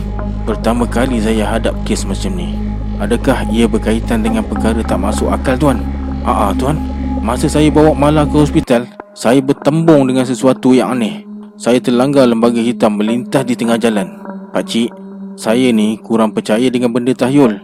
"Pertama 0.44 0.90
kali 0.90 1.22
saya 1.22 1.48
hadap 1.48 1.74
kes 1.86 2.04
macam 2.04 2.36
ni. 2.36 2.58
Adakah 3.02 3.50
ia 3.50 3.66
berkaitan 3.66 4.22
dengan 4.22 4.46
perkara 4.46 4.82
tak 4.86 5.02
masuk 5.02 5.30
akal 5.30 5.58
tuan?" 5.58 5.80
"Ah, 6.26 6.50
ah 6.50 6.52
tuan. 6.54 6.78
Masa 7.22 7.46
saya 7.46 7.70
bawa 7.70 7.94
Mala 7.94 8.26
ke 8.26 8.34
hospital, 8.34 8.90
saya 9.14 9.42
bertembung 9.42 10.10
dengan 10.10 10.26
sesuatu 10.26 10.74
yang 10.74 10.98
aneh. 10.98 11.22
Saya 11.54 11.78
terlanggar 11.78 12.26
lembaga 12.26 12.58
hitam 12.58 12.98
melintas 12.98 13.46
di 13.46 13.54
tengah 13.54 13.78
jalan. 13.78 14.18
Pak 14.50 14.66
cik, 14.66 14.90
saya 15.38 15.70
ni 15.70 16.02
kurang 16.02 16.34
percaya 16.34 16.66
dengan 16.74 16.90
benda 16.90 17.14
tahyul. 17.14 17.62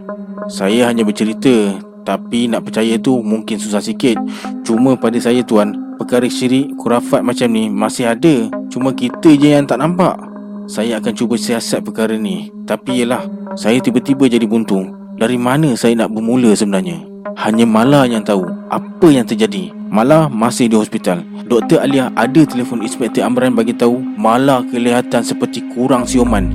Saya 0.48 0.88
hanya 0.88 1.02
bercerita 1.02 1.82
tapi 2.08 2.48
nak 2.48 2.64
percaya 2.64 2.96
tu 2.96 3.20
mungkin 3.20 3.60
susah 3.60 3.84
sikit 3.84 4.16
Cuma 4.64 4.96
pada 4.96 5.20
saya 5.20 5.44
tuan 5.44 5.76
Perkara 6.00 6.24
syirik, 6.32 6.80
kurafat 6.80 7.20
macam 7.20 7.52
ni 7.52 7.68
masih 7.68 8.16
ada 8.16 8.48
Cuma 8.72 8.96
kita 8.96 9.36
je 9.36 9.52
yang 9.52 9.68
tak 9.68 9.84
nampak 9.84 10.16
Saya 10.68 11.00
akan 11.00 11.16
cuba 11.16 11.40
siasat 11.40 11.80
perkara 11.80 12.20
ni. 12.20 12.52
Tapi 12.68 13.00
yelah 13.00 13.24
Saya 13.56 13.80
tiba-tiba 13.80 14.28
jadi 14.28 14.44
buntung. 14.44 14.92
Dari 15.16 15.40
mana 15.40 15.72
saya 15.80 15.96
nak 15.96 16.12
bermula 16.12 16.52
sebenarnya? 16.52 17.08
Hanya 17.40 17.64
Mala 17.64 18.04
yang 18.04 18.20
tahu 18.20 18.44
Apa 18.68 19.08
yang 19.08 19.24
terjadi. 19.24 19.72
Mala 19.88 20.28
masih 20.28 20.68
di 20.68 20.76
hospital. 20.76 21.24
Doktor 21.48 21.80
Alia 21.80 22.12
ada 22.20 22.44
telefon 22.44 22.84
Inspektor 22.84 23.24
Amran 23.24 23.56
bagi 23.56 23.72
tahu 23.72 24.04
Mala 24.20 24.60
kelihatan 24.68 25.24
seperti 25.24 25.64
kurang 25.72 26.04
siuman. 26.04 26.52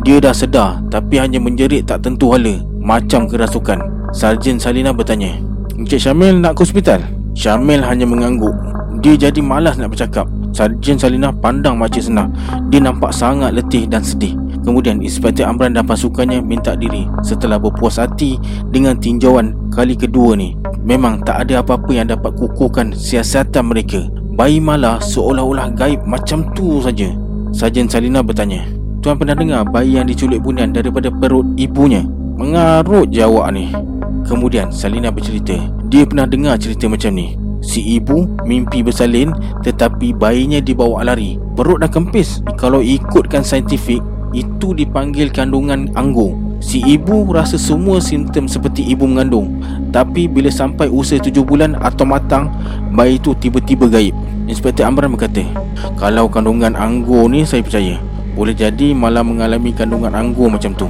Dia 0.00 0.16
dah 0.16 0.32
sedar 0.32 0.80
Tapi 0.88 1.20
hanya 1.20 1.36
menjerit 1.36 1.84
tak 1.84 2.08
tentu 2.08 2.32
hala 2.32 2.56
Macam 2.80 3.28
kerasukan. 3.28 3.84
Sarjan 4.16 4.56
Salina 4.56 4.96
bertanya 4.96 5.36
Encik 5.76 6.00
Syamil 6.00 6.40
nak 6.40 6.56
ke 6.56 6.64
hospital? 6.64 7.04
Syamil 7.36 7.84
hanya 7.84 8.08
mengangguk. 8.08 8.56
Dia 9.04 9.28
jadi 9.28 9.44
malas 9.44 9.76
nak 9.76 9.92
bercakap 9.92 10.24
Sarjan 10.52 11.00
Salina 11.00 11.32
pandang 11.32 11.80
Makcik 11.80 12.12
Senah 12.12 12.28
Dia 12.68 12.84
nampak 12.84 13.10
sangat 13.16 13.56
letih 13.56 13.88
dan 13.88 14.04
sedih. 14.04 14.36
Kemudian 14.62 15.00
Inspektor 15.00 15.48
Amran 15.48 15.74
dan 15.74 15.88
pasukannya 15.88 16.44
minta 16.44 16.76
diri 16.76 17.08
Setelah 17.24 17.56
berpuas 17.56 17.98
hati 17.98 18.36
dengan 18.68 19.00
tinjauan 19.00 19.56
kali 19.72 19.96
kedua 19.96 20.36
ni. 20.36 20.54
Memang 20.84 21.24
tak 21.24 21.48
ada 21.48 21.64
apa-apa 21.64 21.90
yang 21.90 22.06
dapat 22.12 22.36
kukuhkan 22.36 22.92
siasatan 22.92 23.72
mereka. 23.72 24.06
Bayi 24.36 24.60
malah 24.60 25.00
seolah-olah 25.00 25.72
gaib 25.76 26.04
macam 26.04 26.46
tu 26.52 26.80
saja. 26.84 27.10
Sarjan 27.52 27.84
Salina 27.84 28.24
bertanya 28.24 28.64
Tuan 29.04 29.18
pernah 29.18 29.34
dengar 29.34 29.66
bayi 29.66 29.98
yang 29.98 30.06
diculik 30.06 30.40
bunian 30.40 30.70
daripada 30.70 31.10
perut 31.10 31.44
ibunya? 31.58 32.06
Mengarut 32.38 33.10
jawab 33.12 33.52
ni. 33.52 33.68
Kemudian 34.24 34.70
Salina 34.70 35.10
bercerita 35.10 35.58
Dia 35.90 36.06
pernah 36.06 36.24
dengar 36.24 36.54
cerita 36.56 36.86
macam 36.86 37.12
ni 37.12 37.41
Si 37.62 37.78
ibu 37.96 38.26
mimpi 38.42 38.82
bersalin 38.82 39.30
Tetapi 39.62 40.12
bayinya 40.12 40.58
dibawa 40.58 41.06
lari. 41.06 41.38
Perut 41.54 41.80
dah 41.80 41.88
kempis. 41.88 42.42
Kalau 42.58 42.82
ikutkan 42.82 43.46
saintifik 43.46 44.02
Itu 44.34 44.74
dipanggil 44.74 45.30
kandungan 45.30 45.94
anggur. 45.94 46.34
Si 46.62 46.78
ibu 46.78 47.26
rasa 47.30 47.58
semua 47.58 47.98
simptom 47.98 48.46
seperti 48.46 48.86
ibu 48.86 49.06
mengandung. 49.06 49.62
Tapi 49.90 50.30
bila 50.30 50.50
sampai 50.50 50.86
usia 50.90 51.18
tujuh 51.18 51.42
bulan 51.42 51.78
atau 51.78 52.06
matang 52.06 52.50
Bayi 52.94 53.18
itu 53.18 53.34
tiba-tiba 53.38 53.86
gaib. 53.86 54.14
Inspektor 54.50 54.90
Amran 54.90 55.14
berkata 55.14 55.46
Kalau 55.98 56.26
kandungan 56.26 56.74
anggur 56.74 57.30
ni 57.30 57.46
saya 57.46 57.62
percaya 57.62 57.98
Boleh 58.34 58.56
jadi 58.56 58.90
malah 58.96 59.22
mengalami 59.22 59.70
kandungan 59.70 60.14
anggur 60.14 60.48
macam 60.50 60.74
tu. 60.74 60.88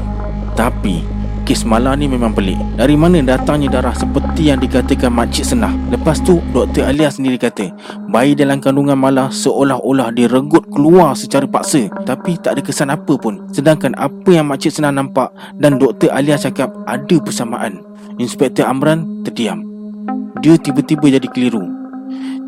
Tapi 0.53 1.22
Kes 1.43 1.67
Mala 1.67 1.99
ni 1.99 2.07
memang 2.07 2.31
pelik 2.31 2.55
Dari 2.79 2.95
mana 2.95 3.19
datangnya 3.19 3.67
darah 3.67 3.91
seperti 3.99 4.55
yang 4.55 4.63
dikatakan 4.63 5.11
Makcik 5.11 5.43
Senah 5.43 5.75
Lepas 5.91 6.23
tu 6.23 6.39
Dr. 6.55 6.87
Alia 6.87 7.11
sendiri 7.11 7.35
kata 7.35 7.75
Bayi 8.15 8.39
dalam 8.39 8.63
kandungan 8.63 8.95
Mala 8.95 9.27
seolah-olah 9.27 10.15
diregut 10.15 10.63
keluar 10.71 11.19
secara 11.19 11.43
paksa 11.51 11.91
Tapi 12.07 12.39
tak 12.39 12.57
ada 12.59 12.63
kesan 12.63 12.95
apa 12.95 13.19
pun 13.19 13.43
Sedangkan 13.51 13.91
apa 13.99 14.31
yang 14.31 14.47
Makcik 14.47 14.71
Senah 14.71 14.95
nampak 14.95 15.35
Dan 15.59 15.83
Dr. 15.83 16.15
Alia 16.15 16.39
cakap 16.39 16.71
ada 16.87 17.17
persamaan 17.19 17.83
Inspektor 18.23 18.71
Amran 18.71 19.27
terdiam 19.27 19.67
Dia 20.39 20.55
tiba-tiba 20.55 21.11
jadi 21.11 21.27
keliru 21.27 21.67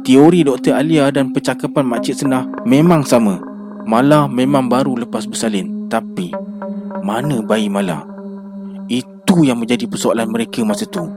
Teori 0.07 0.47
Dr. 0.47 0.79
Alia 0.79 1.11
dan 1.11 1.35
percakapan 1.35 1.83
Makcik 1.83 2.23
Senah 2.23 2.47
memang 2.63 3.03
sama 3.03 3.43
Mala 3.91 4.31
memang 4.31 4.71
baru 4.71 5.03
lepas 5.03 5.27
bersalin 5.27 5.91
Tapi 5.91 6.31
Mana 7.03 7.43
bayi 7.43 7.67
Mala? 7.67 8.14
Itu 8.89 9.45
yang 9.45 9.61
menjadi 9.61 9.89
persoalan 9.89 10.29
mereka 10.29 10.61
masa 10.63 10.85
tu 10.85 11.09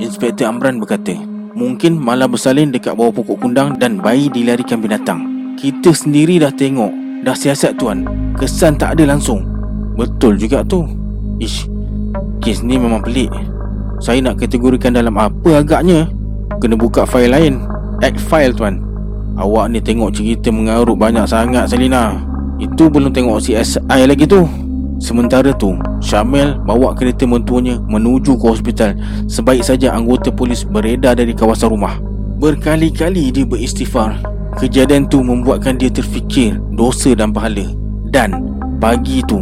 Inspektor 0.00 0.48
Amran 0.48 0.80
berkata 0.80 1.12
Mungkin 1.50 1.98
malah 1.98 2.30
bersalin 2.30 2.70
dekat 2.70 2.94
bawah 2.94 3.10
pokok 3.10 3.42
kundang 3.42 3.74
dan 3.74 3.98
bayi 3.98 4.30
dilarikan 4.30 4.78
binatang. 4.78 5.52
Kita 5.58 5.90
sendiri 5.90 6.38
dah 6.38 6.54
tengok, 6.54 6.88
dah 7.26 7.34
siasat 7.34 7.74
tuan. 7.74 8.06
Kesan 8.38 8.78
tak 8.78 8.96
ada 8.96 9.10
langsung. 9.10 9.42
Betul 9.98 10.38
juga 10.38 10.62
tu. 10.62 10.86
Ish, 11.42 11.66
kes 12.38 12.62
ni 12.62 12.78
memang 12.78 13.02
pelik. 13.02 13.28
Saya 13.98 14.22
nak 14.22 14.38
kategorikan 14.38 14.94
dalam 14.94 15.18
apa 15.18 15.60
agaknya? 15.60 16.06
Kena 16.62 16.78
buka 16.78 17.02
fail 17.02 17.34
lain. 17.34 17.60
Act 18.00 18.22
file 18.22 18.54
tuan. 18.54 18.78
Awak 19.34 19.74
ni 19.74 19.82
tengok 19.82 20.14
cerita 20.14 20.54
mengarut 20.54 20.96
banyak 20.96 21.26
sangat 21.26 21.66
Selina. 21.66 22.14
Itu 22.62 22.88
belum 22.88 23.10
tengok 23.10 23.42
CSI 23.42 24.06
lagi 24.06 24.24
tu. 24.24 24.46
Sementara 25.00 25.56
tu, 25.56 25.80
Syamil 26.04 26.60
bawa 26.68 26.92
kereta 26.92 27.24
mentuanya 27.24 27.80
menuju 27.88 28.36
ke 28.36 28.44
hospital 28.44 28.92
sebaik 29.32 29.64
saja 29.64 29.96
anggota 29.96 30.28
polis 30.28 30.68
beredar 30.68 31.16
dari 31.16 31.32
kawasan 31.32 31.72
rumah. 31.72 31.96
Berkali-kali 32.36 33.32
dia 33.32 33.48
beristighfar. 33.48 34.20
Kejadian 34.60 35.08
tu 35.08 35.24
membuatkan 35.24 35.80
dia 35.80 35.88
terfikir 35.88 36.60
dosa 36.76 37.16
dan 37.16 37.32
pahala. 37.32 37.64
Dan 38.12 38.60
pagi 38.76 39.24
tu, 39.24 39.40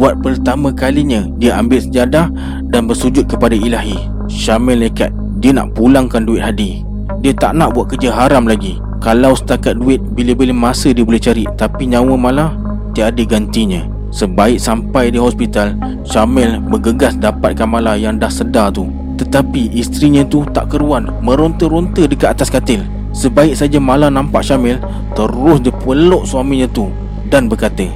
buat 0.00 0.24
pertama 0.24 0.72
kalinya 0.72 1.28
dia 1.36 1.60
ambil 1.60 1.84
sejadah 1.84 2.32
dan 2.72 2.88
bersujud 2.88 3.28
kepada 3.28 3.52
ilahi. 3.52 4.08
Syamil 4.32 4.88
nekat, 4.88 5.12
dia 5.44 5.52
nak 5.52 5.76
pulangkan 5.76 6.24
duit 6.24 6.40
hadi. 6.40 6.80
Dia 7.20 7.36
tak 7.36 7.52
nak 7.60 7.76
buat 7.76 7.92
kerja 7.92 8.08
haram 8.08 8.48
lagi. 8.48 8.80
Kalau 9.04 9.36
setakat 9.36 9.76
duit 9.76 10.00
bila-bila 10.16 10.56
masa 10.56 10.88
dia 10.96 11.04
boleh 11.04 11.20
cari 11.20 11.44
Tapi 11.60 11.92
nyawa 11.92 12.16
malah 12.16 12.56
tiada 12.96 13.20
gantinya 13.20 13.93
Sebaik 14.14 14.62
sampai 14.62 15.10
di 15.10 15.18
hospital 15.18 15.74
Syamil 16.06 16.62
bergegas 16.62 17.18
dapatkan 17.18 17.66
Mala 17.66 17.98
yang 17.98 18.14
dah 18.14 18.30
sedar 18.30 18.70
tu 18.70 18.86
Tetapi 19.18 19.74
isterinya 19.74 20.22
tu 20.22 20.46
tak 20.54 20.70
keruan 20.70 21.10
Meronta-ronta 21.18 22.06
dekat 22.06 22.38
atas 22.38 22.46
katil 22.46 22.86
Sebaik 23.10 23.58
saja 23.58 23.82
Mala 23.82 24.14
nampak 24.14 24.46
Syamil 24.46 24.78
Terus 25.18 25.58
dia 25.66 25.74
peluk 25.74 26.30
suaminya 26.30 26.70
tu 26.70 26.94
Dan 27.26 27.50
berkata 27.50 27.90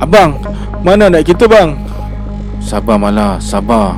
Abang, 0.00 0.40
mana 0.80 1.12
anak 1.12 1.28
kita 1.28 1.44
bang? 1.44 1.76
Sabar 2.64 2.96
Mala, 2.96 3.36
sabar 3.36 3.92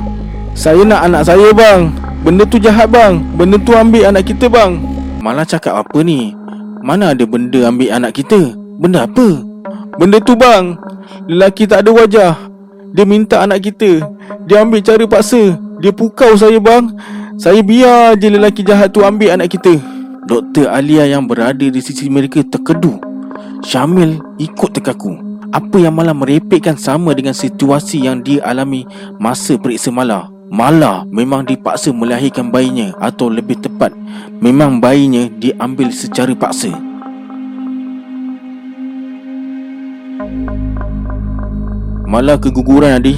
Saya 0.51 0.83
nak 0.83 1.07
anak 1.07 1.23
saya 1.23 1.55
bang 1.55 1.87
Benda 2.19 2.43
tu 2.43 2.59
jahat 2.59 2.91
bang 2.91 3.23
Benda 3.39 3.55
tu 3.55 3.71
ambil 3.71 4.11
anak 4.11 4.27
kita 4.27 4.51
bang 4.51 4.75
Mala 5.23 5.47
cakap 5.47 5.87
apa 5.87 6.03
ni? 6.03 6.35
Mana 6.83 7.15
ada 7.15 7.23
benda 7.23 7.71
ambil 7.71 7.95
anak 7.95 8.19
kita? 8.19 8.59
Benda 8.75 9.07
apa? 9.07 9.50
Benda 9.99 10.23
tu 10.23 10.37
bang. 10.39 10.77
Lelaki 11.27 11.67
tak 11.67 11.83
ada 11.83 11.91
wajah. 11.91 12.33
Dia 12.91 13.03
minta 13.07 13.43
anak 13.43 13.67
kita. 13.67 14.05
Dia 14.47 14.63
ambil 14.63 14.83
cara 14.83 15.03
paksa. 15.07 15.57
Dia 15.83 15.91
pukau 15.91 16.35
saya 16.37 16.59
bang. 16.59 16.91
Saya 17.35 17.65
biar 17.65 18.15
je 18.15 18.27
lelaki 18.29 18.61
jahat 18.61 18.93
tu 18.93 19.01
ambil 19.01 19.33
anak 19.35 19.51
kita. 19.51 19.79
Doktor 20.29 20.69
Alia 20.69 21.09
yang 21.09 21.25
berada 21.25 21.65
di 21.65 21.81
sisi 21.81 22.07
mereka 22.07 22.45
terkedu. 22.45 23.11
Syamil 23.61 24.17
ikut 24.41 24.73
tekaku 24.73 25.13
Apa 25.53 25.77
yang 25.77 25.93
malah 25.93 26.17
merepekkan 26.17 26.73
sama 26.73 27.13
dengan 27.13 27.37
situasi 27.37 28.01
yang 28.09 28.25
dia 28.25 28.41
alami 28.41 28.89
Masa 29.21 29.53
periksa 29.53 29.93
malah 29.93 30.33
Mala 30.49 31.05
memang 31.07 31.45
dipaksa 31.45 31.93
melahirkan 31.93 32.49
bayinya 32.49 32.91
Atau 32.97 33.29
lebih 33.29 33.61
tepat 33.61 33.93
Memang 34.41 34.81
bayinya 34.81 35.29
diambil 35.37 35.93
secara 35.93 36.33
paksa 36.33 36.73
Malah 42.11 42.35
keguguran 42.35 42.99
Adi. 42.99 43.15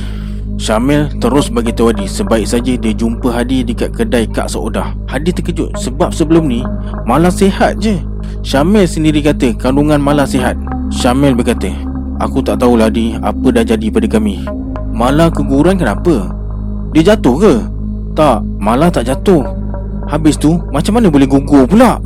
Syamil 0.61 1.09
terus 1.17 1.49
bagi 1.49 1.73
tahu 1.73 1.89
Hadi 1.89 2.05
Sebaik 2.05 2.45
saja 2.45 2.77
dia 2.77 2.93
jumpa 2.93 3.25
Hadi 3.33 3.65
dekat 3.65 3.89
kedai 3.89 4.29
Kak 4.29 4.53
Saudah. 4.53 4.93
Hadi 5.09 5.33
terkejut 5.33 5.73
sebab 5.81 6.13
sebelum 6.13 6.45
ni 6.45 6.61
Malah 7.09 7.33
sihat 7.33 7.81
je. 7.81 7.97
Syamil 8.45 8.85
sendiri 8.85 9.25
kata 9.25 9.57
kandungan 9.57 9.97
Malah 9.97 10.29
sihat. 10.29 10.53
Syamil 10.93 11.33
berkata 11.33 11.73
Aku 12.21 12.45
tak 12.45 12.61
tahulah 12.61 12.93
Hadi 12.93 13.17
apa 13.17 13.47
dah 13.49 13.65
jadi 13.65 13.89
pada 13.89 14.05
kami. 14.05 14.45
Malah 14.93 15.33
keguguran 15.33 15.73
kenapa? 15.73 16.29
Dia 16.93 17.17
jatuh 17.17 17.35
ke? 17.41 17.53
Tak, 18.13 18.45
malah 18.61 18.93
tak 18.93 19.09
jatuh. 19.09 19.41
Habis 20.05 20.37
tu 20.37 20.61
macam 20.69 21.01
mana 21.01 21.09
boleh 21.09 21.25
gugur 21.25 21.65
pula? 21.65 21.97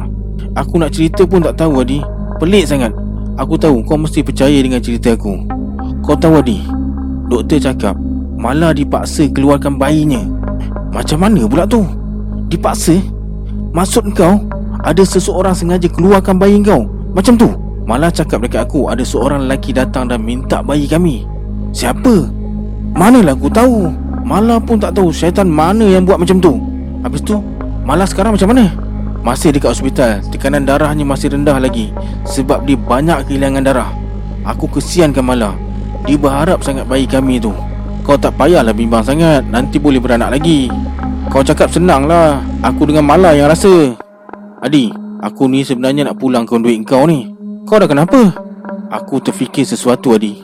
Aku 0.55 0.79
nak 0.79 0.95
cerita 0.95 1.27
pun 1.27 1.43
tak 1.43 1.59
tahu 1.59 1.83
Hadi 1.83 1.99
Pelik 2.39 2.63
sangat. 2.63 2.95
Aku 3.35 3.59
tahu 3.59 3.83
kau 3.83 3.99
mesti 3.99 4.23
percaya 4.23 4.55
dengan 4.55 4.79
cerita 4.79 5.11
aku 5.11 5.57
Kau 6.07 6.15
tahu 6.15 6.39
Hadi 6.39 6.63
Doktor 7.27 7.59
cakap 7.59 7.99
Malah 8.39 8.71
dipaksa 8.71 9.27
keluarkan 9.27 9.75
bayinya 9.75 10.23
Macam 10.95 11.19
mana 11.19 11.43
pula 11.43 11.67
tu? 11.67 11.83
Dipaksa? 12.47 12.95
Maksud 13.75 14.15
kau 14.15 14.39
Ada 14.87 15.03
seseorang 15.03 15.51
sengaja 15.51 15.91
keluarkan 15.91 16.39
bayi 16.39 16.63
kau 16.63 16.87
Macam 17.11 17.35
tu? 17.35 17.51
Malah 17.83 18.07
cakap 18.07 18.39
dekat 18.39 18.71
aku 18.71 18.87
Ada 18.87 19.03
seorang 19.03 19.51
lelaki 19.51 19.75
datang 19.75 20.07
dan 20.07 20.23
minta 20.23 20.63
bayi 20.63 20.87
kami 20.87 21.27
Siapa? 21.75 22.31
Manalah 22.95 23.35
aku 23.35 23.51
tahu 23.51 23.91
Malah 24.23 24.63
pun 24.63 24.79
tak 24.79 24.95
tahu 24.95 25.11
syaitan 25.11 25.51
mana 25.51 25.83
yang 25.83 26.07
buat 26.07 26.23
macam 26.23 26.39
tu 26.39 26.55
Habis 27.03 27.19
tu 27.19 27.43
Malah 27.83 28.07
sekarang 28.07 28.39
macam 28.39 28.55
mana? 28.55 28.71
Masih 29.27 29.51
dekat 29.51 29.75
hospital 29.75 30.23
Tekanan 30.31 30.63
darahnya 30.63 31.03
masih 31.03 31.35
rendah 31.35 31.59
lagi 31.59 31.91
Sebab 32.23 32.63
dia 32.63 32.79
banyak 32.79 33.27
kehilangan 33.27 33.67
darah 33.67 33.91
Aku 34.47 34.71
kesiankan 34.71 35.19
Malah 35.19 35.66
dia 36.05 36.19
berharap 36.19 36.61
sangat 36.61 36.85
bayi 36.85 37.07
kami 37.09 37.41
tu. 37.41 37.55
Kau 38.07 38.15
tak 38.15 38.39
payahlah 38.39 38.71
bimbang 38.71 39.03
sangat. 39.03 39.43
Nanti 39.51 39.81
boleh 39.81 39.99
beranak 39.99 40.39
lagi. 40.39 40.71
Kau 41.27 41.43
cakap 41.43 41.67
senang 41.67 42.07
lah 42.07 42.39
Aku 42.63 42.87
dengan 42.87 43.03
Mala 43.03 43.35
yang 43.35 43.51
rasa. 43.51 43.91
Adi 44.63 44.95
Aku 45.19 45.51
ni 45.51 45.67
sebenarnya 45.67 46.07
nak 46.07 46.21
pulang 46.21 46.47
kau 46.47 46.55
duit 46.55 46.79
kau 46.87 47.03
ni. 47.03 47.27
Kau 47.67 47.75
dah 47.75 47.89
kenapa? 47.89 48.31
Aku 48.87 49.19
terfikir 49.19 49.67
sesuatu 49.67 50.15
Adi. 50.15 50.39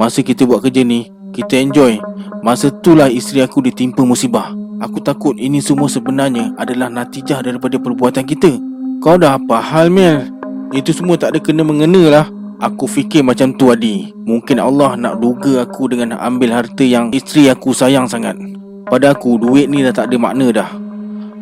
Masa 0.00 0.24
kita 0.24 0.48
buat 0.48 0.64
kerja 0.64 0.80
ni 0.80 1.12
Kita 1.36 1.60
enjoy. 1.60 2.00
Masa 2.40 2.72
itulah 2.72 3.12
isteri 3.12 3.44
aku 3.44 3.60
ditimpa 3.60 4.00
musibah. 4.00 4.56
Aku 4.80 5.04
takut 5.04 5.36
ini 5.36 5.60
semua 5.60 5.92
sebenarnya 5.92 6.56
Adalah 6.56 6.88
natijah 6.88 7.44
daripada 7.44 7.76
perbuatan 7.76 8.24
kita. 8.24 8.56
Kau 9.04 9.20
dah 9.20 9.36
apa 9.36 9.60
hal 9.60 9.92
Mel? 9.92 10.32
Itu 10.72 10.96
semua 10.96 11.20
tak 11.20 11.36
ada 11.36 11.38
kena-mengena 11.44 12.02
lah 12.08 12.26
Aku 12.62 12.86
fikir 12.86 13.26
macam 13.26 13.50
tu 13.58 13.74
Adi. 13.74 14.14
Mungkin 14.14 14.62
Allah 14.62 14.94
nak 14.94 15.18
duga 15.18 15.66
aku 15.66 15.90
dengan 15.90 16.14
ambil 16.22 16.54
harta 16.54 16.86
yang 16.86 17.10
isteri 17.10 17.50
aku 17.50 17.74
sayang 17.74 18.06
sangat. 18.06 18.38
Pada 18.86 19.10
aku 19.10 19.42
duit 19.42 19.66
ni 19.66 19.82
dah 19.82 19.90
tak 19.90 20.06
ada 20.06 20.16
makna 20.22 20.54
dah. 20.54 20.70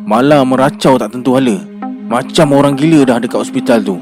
Malah 0.09 0.41
meracau 0.41 0.97
tak 0.97 1.13
tentu 1.13 1.37
hala. 1.37 1.61
Macam 2.09 2.57
orang 2.57 2.73
gila 2.73 3.05
dah 3.05 3.17
dekat 3.21 3.45
hospital 3.45 3.79
tu. 3.85 3.97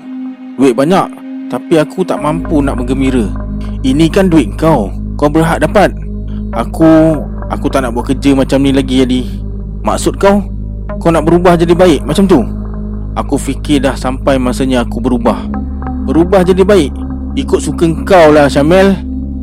Duit 0.55 0.71
banyak 0.71 1.07
Tapi 1.51 1.83
aku 1.83 2.07
tak 2.07 2.23
mampu 2.23 2.63
nak 2.63 2.79
bergembira. 2.79 3.27
Ini 3.83 4.07
kan 4.07 4.31
duit 4.31 4.55
kau. 4.55 4.87
Kau 5.19 5.27
berhak 5.27 5.59
dapat. 5.67 5.91
Aku 6.55 7.19
Aku 7.51 7.67
tak 7.67 7.83
nak 7.83 7.91
buat 7.91 8.07
kerja 8.07 8.31
macam 8.31 8.63
ni 8.63 8.71
lagi 8.71 9.03
Adi. 9.03 9.27
Maksud 9.83 10.15
kau? 10.15 10.39
Kau 11.03 11.11
nak 11.11 11.27
berubah 11.27 11.59
jadi 11.59 11.75
baik 11.75 12.07
macam 12.07 12.23
tu? 12.23 12.39
Aku 13.19 13.35
fikir 13.35 13.83
dah 13.83 13.99
sampai 13.99 14.39
masanya 14.39 14.87
aku 14.87 15.03
berubah. 15.03 15.51
Berubah 16.07 16.47
jadi 16.47 16.63
baik 16.63 17.00
Ikut 17.31 17.63
suka 17.63 17.87
kau 18.03 18.35
lah 18.35 18.51
Syamil. 18.51 18.91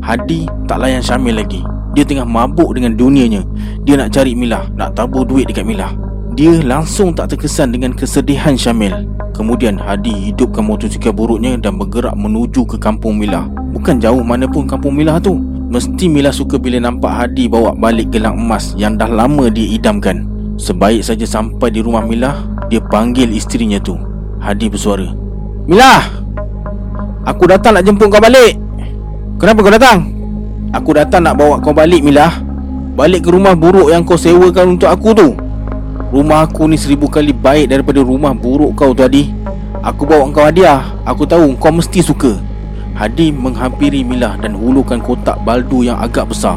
Hadi 0.04 0.44
tak 0.68 0.84
layan 0.84 1.00
Syamil 1.00 1.40
lagi. 1.40 1.64
Dia 1.96 2.04
tengah 2.04 2.28
mabuk 2.28 2.76
dengan 2.76 2.92
dunianya. 2.92 3.40
Dia 3.88 3.96
nak 3.96 4.12
cari 4.12 4.36
Milah. 4.36 4.68
Nak 4.76 4.92
tabur 4.92 5.24
duit 5.24 5.48
dekat 5.48 5.64
Milah. 5.64 5.96
Dia 6.36 6.60
langsung 6.60 7.16
tak 7.16 7.32
terkesan 7.32 7.72
dengan 7.72 7.96
kesedihan 7.96 8.60
Syamil. 8.60 9.08
Kemudian 9.32 9.80
Hadi 9.80 10.28
hidupkan 10.28 10.66
motosikal 10.66 11.14
buruknya 11.14 11.56
Dan 11.56 11.78
bergerak 11.80 12.12
menuju 12.12 12.68
ke 12.68 12.76
kampung 12.76 13.16
Milah. 13.16 13.48
Bukan 13.72 14.04
jauh 14.04 14.20
mana 14.20 14.44
pun 14.44 14.68
kampung 14.68 14.92
Milah 14.92 15.16
tu. 15.16 15.40
Mesti 15.72 16.12
Milah 16.12 16.32
suka 16.32 16.60
bila 16.60 16.76
nampak 16.76 17.08
Hadi 17.08 17.48
bawa 17.48 17.72
balik 17.72 18.12
gelang 18.12 18.36
emas 18.36 18.76
Yang 18.76 19.00
dah 19.00 19.10
lama 19.24 19.48
dia 19.48 19.64
idamkan. 19.64 20.28
Sebaik 20.60 21.00
saja 21.08 21.24
sampai 21.24 21.72
di 21.72 21.80
rumah 21.80 22.04
Milah 22.04 22.36
Dia 22.68 22.84
panggil 22.84 23.32
isterinya 23.32 23.80
tu. 23.80 23.96
Hadi 24.44 24.68
bersuara 24.68 25.08
Milah! 25.64 26.27
Aku 27.28 27.44
datang 27.44 27.76
nak 27.76 27.84
jemput 27.84 28.08
kau 28.08 28.24
balik. 28.24 28.56
Kenapa 29.36 29.60
kau 29.60 29.68
datang? 29.68 29.98
Aku 30.72 30.96
datang 30.96 31.20
nak 31.28 31.36
bawa 31.36 31.60
kau 31.60 31.76
balik 31.76 32.00
Milah 32.00 32.40
Balik 32.96 33.28
ke 33.28 33.30
rumah 33.32 33.52
buruk 33.52 33.92
yang 33.92 34.00
kau 34.00 34.16
sewakan 34.16 34.80
untuk 34.80 34.88
aku 34.88 35.12
tu. 35.12 35.28
Rumah 36.08 36.48
aku 36.48 36.64
ni 36.72 36.80
seribu 36.80 37.04
kali 37.04 37.36
baik 37.36 37.68
daripada 37.68 38.00
rumah 38.00 38.32
buruk 38.32 38.72
kau 38.72 38.96
tu 38.96 39.04
Hadi 39.04 39.28
Aku 39.84 40.08
bawa 40.08 40.24
kau 40.32 40.48
hadiah 40.48 40.80
Aku 41.04 41.28
tahu 41.28 41.52
kau 41.60 41.68
mesti 41.68 42.00
suka. 42.00 42.40
Hadi 42.96 43.28
menghampiri 43.28 44.08
Milah 44.08 44.40
dan 44.40 44.56
hulukan 44.56 44.96
kotak 45.04 45.36
baldu 45.44 45.84
yang 45.84 46.00
agak 46.00 46.32
besar. 46.32 46.56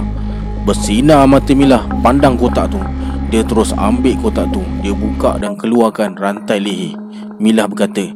Bersinar 0.63 1.27
mata 1.27 1.51
Milah 1.51 1.83
pandang 1.99 2.39
kotak 2.39 2.71
tu. 2.71 2.79
Dia 3.27 3.43
terus 3.43 3.75
ambil 3.75 4.15
kotak 4.23 4.47
tu. 4.55 4.63
Dia 4.79 4.95
buka 4.95 5.35
dan 5.35 5.59
keluarkan 5.59 6.15
rantai 6.15 6.63
leher. 6.63 6.95
Milah 7.43 7.67
berkata 7.67 8.07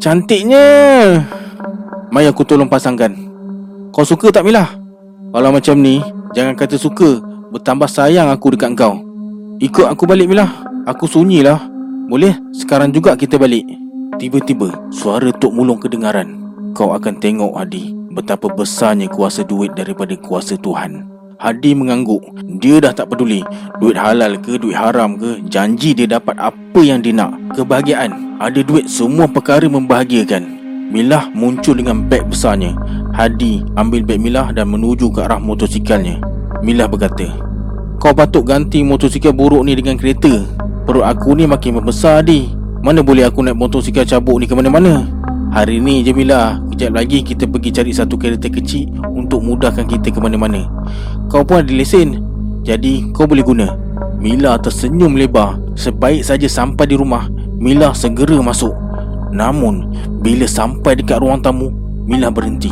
Cantiknya 0.00 0.64
Mai 2.12 2.28
aku 2.28 2.44
tolong 2.44 2.68
pasangkan. 2.68 3.16
Kau 3.88 4.04
suka 4.04 4.28
tak 4.28 4.44
Mila? 4.44 4.68
Kalau 5.32 5.48
macam 5.48 5.80
ni 5.80 6.04
Jangan 6.36 6.52
kata 6.52 6.76
suka. 6.76 7.24
Bertambah 7.48 7.88
sayang 7.88 8.28
aku 8.28 8.52
dekat 8.52 8.76
kau 8.76 9.00
Ikut 9.64 9.88
aku 9.88 10.04
balik 10.04 10.28
Mila 10.28 10.44
Aku 10.84 11.08
sunyi 11.08 11.40
lah 11.40 11.56
Boleh? 12.12 12.36
Sekarang 12.52 12.92
juga 12.92 13.16
kita 13.16 13.40
balik. 13.40 13.64
Tiba-tiba 14.20 14.92
suara 14.92 15.32
Tok 15.32 15.56
Mulung 15.56 15.80
kedengaran. 15.80 16.36
Kau 16.76 16.92
akan 16.92 17.16
tengok 17.16 17.56
Hadi 17.56 17.96
Betapa 18.12 18.52
besarnya 18.52 19.08
kuasa 19.08 19.40
duit 19.40 19.72
daripada 19.72 20.12
kuasa 20.20 20.60
Tuhan. 20.60 21.08
Hadi 21.40 21.72
mengangguk. 21.72 22.20
Dia 22.60 22.76
dah 22.76 22.92
tak 22.92 23.08
peduli. 23.08 23.40
Duit 23.80 23.96
halal 23.96 24.36
ke, 24.36 24.60
duit 24.60 24.76
haram 24.76 25.16
ke 25.16 25.40
Janji 25.48 25.96
dia 25.96 26.04
dapat 26.04 26.36
apa 26.36 26.80
yang 26.84 27.00
dia 27.00 27.16
nak. 27.16 27.56
Kebahagiaan. 27.56 28.36
Ada 28.36 28.60
duit 28.60 28.84
semua 28.92 29.24
perkara 29.24 29.64
membahagiakan 29.64 30.61
Milah 30.90 31.30
muncul 31.30 31.78
dengan 31.78 32.10
beg 32.10 32.26
besarnya. 32.26 32.74
Hadi 33.14 33.62
ambil 33.78 34.02
beg 34.02 34.18
Milah 34.18 34.50
dan 34.50 34.72
menuju 34.72 35.14
ke 35.14 35.22
arah 35.22 35.38
motosikalnya. 35.38 36.18
Milah 36.64 36.90
berkata 36.90 37.30
Kau 38.02 38.10
patut 38.10 38.42
ganti 38.42 38.82
motosikal 38.82 39.30
buruk 39.30 39.62
ni 39.62 39.78
dengan 39.78 39.94
kereta. 39.94 40.42
Perut 40.82 41.06
aku 41.06 41.38
ni 41.38 41.46
makin 41.46 41.78
membesar 41.78 42.26
di 42.26 42.50
Mana 42.82 42.98
boleh 42.98 43.22
aku 43.22 43.46
naik 43.46 43.54
motosikal 43.54 44.02
cabuk 44.02 44.42
ni 44.42 44.50
ke 44.50 44.58
mana-mana? 44.58 45.06
Hari 45.54 45.78
ni 45.78 46.02
je 46.02 46.10
Mila 46.10 46.58
Kejap 46.74 46.98
lagi 46.98 47.22
kita 47.22 47.46
pergi 47.46 47.70
cari 47.70 47.94
satu 47.94 48.18
kereta 48.18 48.50
kecil 48.50 48.90
Untuk 49.14 49.46
mudahkan 49.46 49.86
kita 49.86 50.10
ke 50.10 50.18
mana-mana. 50.18 50.66
Kau 51.30 51.46
pun 51.46 51.62
ada 51.62 51.70
lesen. 51.70 52.18
Jadi 52.66 53.14
kau 53.14 53.30
boleh 53.30 53.46
guna. 53.46 53.78
Mila 54.18 54.58
tersenyum 54.58 55.14
lebar. 55.14 55.62
Sebaik 55.78 56.26
saja 56.26 56.50
sampai 56.50 56.90
di 56.90 56.98
rumah 56.98 57.30
Mila 57.62 57.94
segera 57.94 58.42
masuk 58.42 58.74
Namun 59.32 59.88
Bila 60.20 60.44
sampai 60.44 61.00
dekat 61.00 61.18
ruang 61.24 61.40
tamu 61.40 61.72
Mila 62.02 62.34
berhenti. 62.34 62.70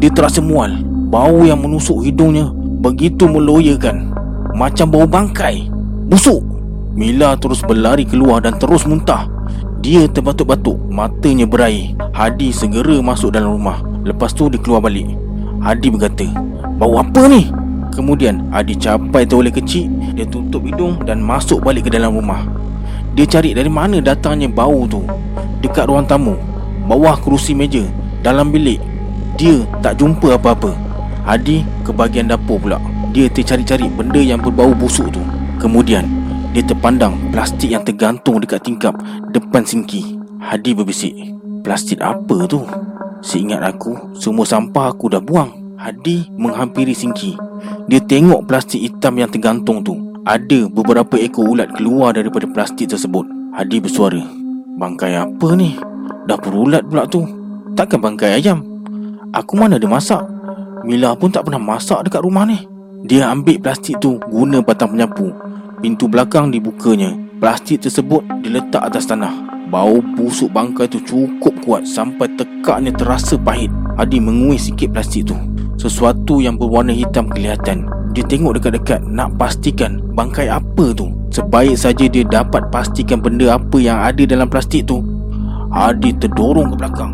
Dia 0.00 0.08
terasa 0.08 0.40
mual. 0.40 0.80
Bau 1.12 1.44
yang 1.44 1.60
menusuk 1.60 2.00
hidungnya 2.00 2.48
Begitu 2.80 3.28
meloyakan. 3.28 4.16
Macam 4.56 4.88
bau 4.88 5.04
bangkai. 5.04 5.68
Busuk. 6.08 6.40
Mila 6.96 7.36
terus 7.36 7.60
berlari 7.60 8.08
keluar 8.08 8.40
dan 8.40 8.56
terus 8.56 8.88
muntah. 8.88 9.28
Dia 9.84 10.08
terbatuk-batuk. 10.08 10.80
Matanya 10.88 11.44
berair. 11.44 11.92
Hadi 12.16 12.50
segera 12.50 12.98
masuk 13.04 13.36
dalam 13.36 13.60
rumah. 13.60 13.84
Lepas 14.02 14.32
tu 14.32 14.48
dia 14.48 14.56
keluar 14.56 14.80
balik. 14.80 15.06
Hadi 15.60 15.92
berkata 15.92 16.24
Bau 16.80 16.96
apa 16.96 17.28
ni? 17.28 17.52
Kemudian 17.92 18.48
Hadi 18.48 18.80
capai 18.80 19.28
toilet 19.28 19.60
kecil. 19.60 19.92
Dia 20.16 20.24
tutup 20.24 20.64
hidung 20.64 21.04
dan 21.04 21.20
masuk 21.20 21.60
balik 21.60 21.92
ke 21.92 21.92
dalam 21.92 22.16
rumah. 22.16 22.48
Dia 23.12 23.28
cari 23.28 23.52
dari 23.52 23.68
mana 23.68 24.00
datangnya 24.00 24.48
bau 24.48 24.88
tu 24.88 25.04
Dekat 25.60 25.88
ruang 25.88 26.08
tamu 26.08 26.36
Bawah 26.88 27.16
kerusi 27.20 27.54
meja 27.54 27.84
Dalam 28.24 28.52
bilik 28.52 28.80
Dia 29.36 29.64
tak 29.84 30.00
jumpa 30.00 30.36
apa-apa 30.36 30.72
Hadi 31.24 31.62
ke 31.84 31.92
bahagian 31.92 32.28
dapur 32.28 32.60
pula 32.60 32.80
Dia 33.12 33.28
tercari-cari 33.28 33.86
benda 33.92 34.18
yang 34.20 34.40
berbau 34.40 34.72
busuk 34.72 35.12
tu 35.12 35.22
Kemudian 35.60 36.20
dia 36.50 36.66
terpandang 36.66 37.14
plastik 37.30 37.70
yang 37.70 37.86
tergantung 37.86 38.42
dekat 38.42 38.66
tingkap 38.66 38.98
depan 39.30 39.62
singki. 39.62 40.18
Hadi 40.42 40.74
berbisik. 40.74 41.14
Plastik 41.62 42.02
apa 42.02 42.42
tu? 42.50 42.66
Seingat 43.22 43.62
aku, 43.62 43.94
semua 44.18 44.42
sampah 44.42 44.90
aku 44.90 45.06
dah 45.14 45.22
buang. 45.22 45.78
Hadi 45.78 46.26
menghampiri 46.34 46.90
singki. 46.90 47.38
Dia 47.86 48.02
tengok 48.02 48.50
plastik 48.50 48.82
hitam 48.82 49.14
yang 49.22 49.30
tergantung 49.30 49.86
tu. 49.86 49.94
Ada 50.26 50.66
beberapa 50.66 51.14
ekor 51.22 51.54
ulat 51.54 51.70
keluar 51.78 52.18
daripada 52.18 52.50
plastik 52.50 52.90
tersebut. 52.90 53.22
Hadi 53.54 53.78
bersuara. 53.78 54.39
Bangkai 54.80 55.12
apa 55.12 55.48
ni? 55.60 55.76
Dah 56.24 56.40
berulat 56.40 56.88
pula 56.88 57.04
tu. 57.04 57.20
Takkan 57.76 58.00
bangkai 58.00 58.40
ayam? 58.40 58.64
Aku 59.36 59.52
mana 59.52 59.76
ada 59.76 59.84
masak? 59.84 60.24
Mila 60.88 61.12
pun 61.12 61.28
tak 61.28 61.44
pernah 61.44 61.60
masak 61.60 62.08
dekat 62.08 62.24
rumah 62.24 62.48
ni. 62.48 62.64
Dia 63.04 63.28
ambil 63.28 63.60
plastik 63.60 64.00
tu 64.00 64.16
guna 64.28 64.60
batang 64.60 64.92
penyapu 64.92 65.32
Pintu 65.80 66.04
belakang 66.04 66.52
dibukanya 66.52 67.16
Plastik 67.40 67.80
tersebut 67.88 68.20
diletak 68.44 68.92
atas 68.92 69.08
tanah 69.08 69.32
Bau 69.72 70.04
busuk 70.04 70.52
bangkai 70.52 70.84
tu 70.84 71.00
cukup 71.08 71.56
kuat 71.64 71.88
Sampai 71.88 72.28
tekaknya 72.36 72.92
terasa 72.92 73.40
pahit 73.40 73.72
Hadi 73.96 74.20
menguis 74.20 74.68
sikit 74.68 74.92
plastik 74.92 75.32
tu 75.32 75.36
Sesuatu 75.80 76.44
yang 76.44 76.60
berwarna 76.60 76.92
hitam 76.92 77.32
kelihatan 77.32 77.88
Dia 78.10 78.26
tengok 78.26 78.58
dekat-dekat 78.58 79.06
Nak 79.06 79.38
pastikan 79.38 80.02
bangkai 80.14 80.50
apa 80.50 80.90
tu. 80.94 81.10
Sebaik 81.30 81.78
saja 81.78 82.10
dia 82.10 82.26
dapat 82.26 82.66
pastikan 82.74 83.22
benda 83.22 83.54
apa 83.54 83.78
yang 83.78 84.02
ada 84.02 84.26
dalam 84.26 84.50
plastik 84.50 84.90
tu 84.90 84.98
Hadi 85.70 86.10
terdorong 86.18 86.74
ke 86.74 86.76
belakang. 86.82 87.12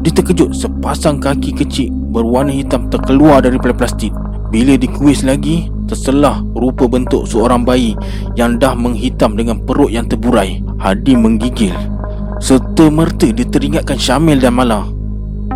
Dia 0.00 0.12
terkejut 0.16 0.56
sepasang 0.56 1.20
kaki 1.20 1.52
kecil 1.52 1.92
Berwarna 1.92 2.50
hitam 2.50 2.88
terkeluar 2.88 3.44
daripada 3.44 3.76
plastik. 3.76 4.12
Bila 4.48 4.80
dikuis 4.80 5.20
lagi 5.20 5.68
Terselah 5.84 6.40
rupa 6.56 6.88
bentuk 6.88 7.28
seorang 7.28 7.62
bayi 7.62 7.92
Yang 8.32 8.64
dah 8.64 8.72
menghitam 8.72 9.36
dengan 9.36 9.60
perut 9.60 9.92
yang 9.92 10.08
terburai. 10.08 10.64
Hadi 10.80 11.12
menggigil. 11.20 11.76
Serta 12.40 12.88
merta 12.88 13.28
dia 13.28 13.44
teringatkan 13.44 14.00
Syamil 14.00 14.40
dan 14.40 14.56
Mala. 14.56 14.88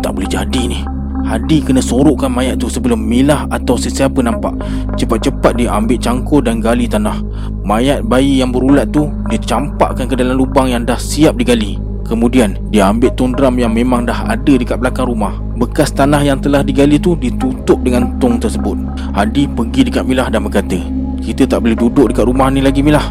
Tak 0.05 0.13
boleh 0.13 0.29
jadi 0.29 0.63
ni 0.69 0.94
Hadi 1.25 1.57
kena 1.65 1.81
sorokkan 1.81 2.29
mayat 2.29 2.61
tu 2.61 2.69
sebelum 2.69 3.01
Milah 3.01 3.49
atau 3.49 3.73
sesiapa 3.73 4.21
nampak. 4.21 4.53
Cepat-cepat 4.93 5.57
dia 5.57 5.73
ambil 5.73 5.97
cangkul 5.97 6.45
dan 6.45 6.61
gali 6.61 6.85
tanah. 6.85 7.17
Mayat 7.65 8.05
bayi 8.05 8.45
yang 8.45 8.53
berulat 8.53 8.93
tu 8.93 9.09
Dia 9.33 9.41
campakkan 9.41 10.05
ke 10.05 10.13
dalam 10.13 10.37
lubang 10.37 10.69
yang 10.69 10.85
dah 10.85 11.01
siap 11.01 11.41
digali. 11.41 11.81
Kemudian 12.05 12.61
dia 12.69 12.85
ambil 12.93 13.09
tundram 13.17 13.57
yang 13.57 13.73
memang 13.73 14.05
dah 14.05 14.29
ada 14.29 14.53
dekat 14.53 14.77
belakang 14.77 15.09
rumah. 15.09 15.33
Bekas 15.57 15.89
tanah 15.89 16.21
yang 16.21 16.37
telah 16.37 16.61
digali 16.61 17.01
tu 17.01 17.17
ditutup 17.17 17.81
dengan 17.81 18.21
tong 18.21 18.37
tersebut. 18.37 18.77
Hadi 19.17 19.49
pergi 19.49 19.89
dekat 19.89 20.05
Milah 20.05 20.29
dan 20.29 20.45
berkata 20.45 20.77
Kita 21.17 21.49
tak 21.49 21.65
boleh 21.65 21.73
duduk 21.73 22.13
dekat 22.13 22.29
rumah 22.29 22.53
ni 22.53 22.61
lagi 22.61 22.85
Milah. 22.85 23.09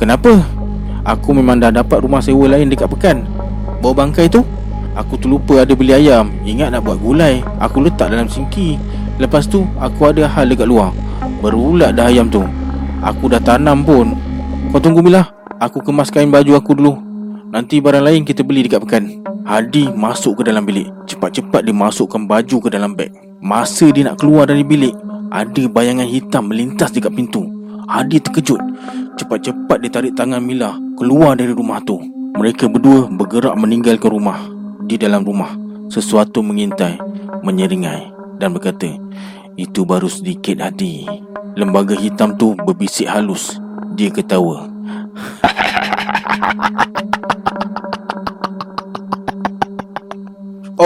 Kenapa? 0.00 0.40
Aku 1.04 1.36
memang 1.36 1.60
dah 1.60 1.68
dapat 1.68 2.00
rumah 2.00 2.24
sewa 2.24 2.48
lain 2.48 2.72
dekat 2.72 2.88
Pekan. 2.88 3.28
Bawa 3.84 4.08
bangkai 4.08 4.32
tu 4.32 4.40
Aku 4.98 5.14
terlupa 5.14 5.62
ada 5.62 5.70
beli 5.70 5.94
ayam. 5.94 6.34
Ingat 6.42 6.74
nak 6.74 6.82
buat 6.82 6.98
gulai. 6.98 7.46
Aku 7.62 7.78
letak 7.78 8.10
dalam 8.10 8.26
singki. 8.26 8.74
Lepas 9.22 9.46
tu 9.46 9.62
aku 9.78 10.10
ada 10.10 10.26
hal 10.26 10.50
dekat 10.50 10.66
luar. 10.66 10.90
Berulat 11.38 11.94
dah 11.94 12.10
ayam 12.10 12.26
tu. 12.26 12.42
Aku 12.98 13.30
dah 13.30 13.38
tanam 13.38 13.86
pun. 13.86 14.18
Kau 14.74 14.82
tunggu 14.82 14.98
Milah. 14.98 15.30
Aku 15.62 15.78
kemas 15.84 16.10
kain 16.10 16.32
baju 16.32 16.58
aku 16.58 16.74
dulu. 16.74 16.98
Nanti 17.54 17.78
barang 17.78 18.02
lain 18.02 18.26
kita 18.26 18.42
beli 18.42 18.66
dekat 18.66 18.82
pekan. 18.82 19.22
Hadi 19.46 19.94
masuk 19.94 20.42
ke 20.42 20.50
dalam 20.50 20.66
bilik. 20.66 20.90
Cepat-cepat 21.06 21.62
dia 21.62 21.74
masukkan 21.74 22.26
baju 22.26 22.56
ke 22.58 22.68
dalam 22.72 22.98
beg. 22.98 23.14
Masa 23.38 23.94
dia 23.94 24.04
nak 24.04 24.20
keluar 24.20 24.44
dari 24.44 24.60
bilik 24.60 24.92
Ada 25.32 25.64
bayangan 25.70 26.04
hitam 26.04 26.50
melintas 26.50 26.90
dekat 26.90 27.14
pintu. 27.14 27.46
Hadi 27.86 28.18
terkejut. 28.18 28.58
Cepat-cepat 29.16 29.76
dia 29.86 29.90
tarik 29.90 30.12
tangan 30.18 30.42
Mila 30.42 30.74
Keluar 30.98 31.38
dari 31.38 31.54
rumah 31.54 31.78
tu. 31.86 32.02
Mereka 32.34 32.66
berdua 32.70 33.06
bergerak 33.10 33.54
meninggalkan 33.58 34.10
rumah 34.10 34.59
Di 34.90 34.98
dalam 34.98 35.22
rumah. 35.22 35.54
Sesuatu 35.86 36.42
mengintai 36.42 36.98
Menyeringai 37.46 38.10
Dan 38.42 38.50
berkata 38.50 38.90
Itu 39.54 39.86
baru 39.86 40.10
sedikit 40.10 40.58
Hadi 40.58 41.06
Lembaga 41.54 41.94
hitam 41.94 42.34
tu 42.34 42.58
berbisik 42.58 43.06
halus. 43.06 43.58
Dia 43.94 44.10
ketawa. 44.10 44.66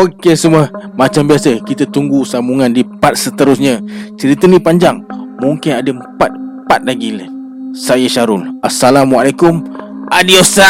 Okey 0.05 0.37
semua. 0.37 0.69
Macam 0.97 1.25
biasa 1.25 1.65
Kita 1.65 1.89
tunggu 1.89 2.29
sambungan 2.29 2.73
di 2.73 2.85
part 2.85 3.17
seterusnya. 3.17 3.81
Cerita 4.21 4.45
ni 4.45 4.61
panjang. 4.61 5.01
Mungkin 5.41 5.81
ada 5.81 5.93
empat 5.93 6.33
part 6.69 6.85
lagi. 6.85 7.25
Saya 7.73 8.09
Syarul. 8.09 8.61
Assalamualaikum. 8.65 9.65
Adiosa 10.13 10.69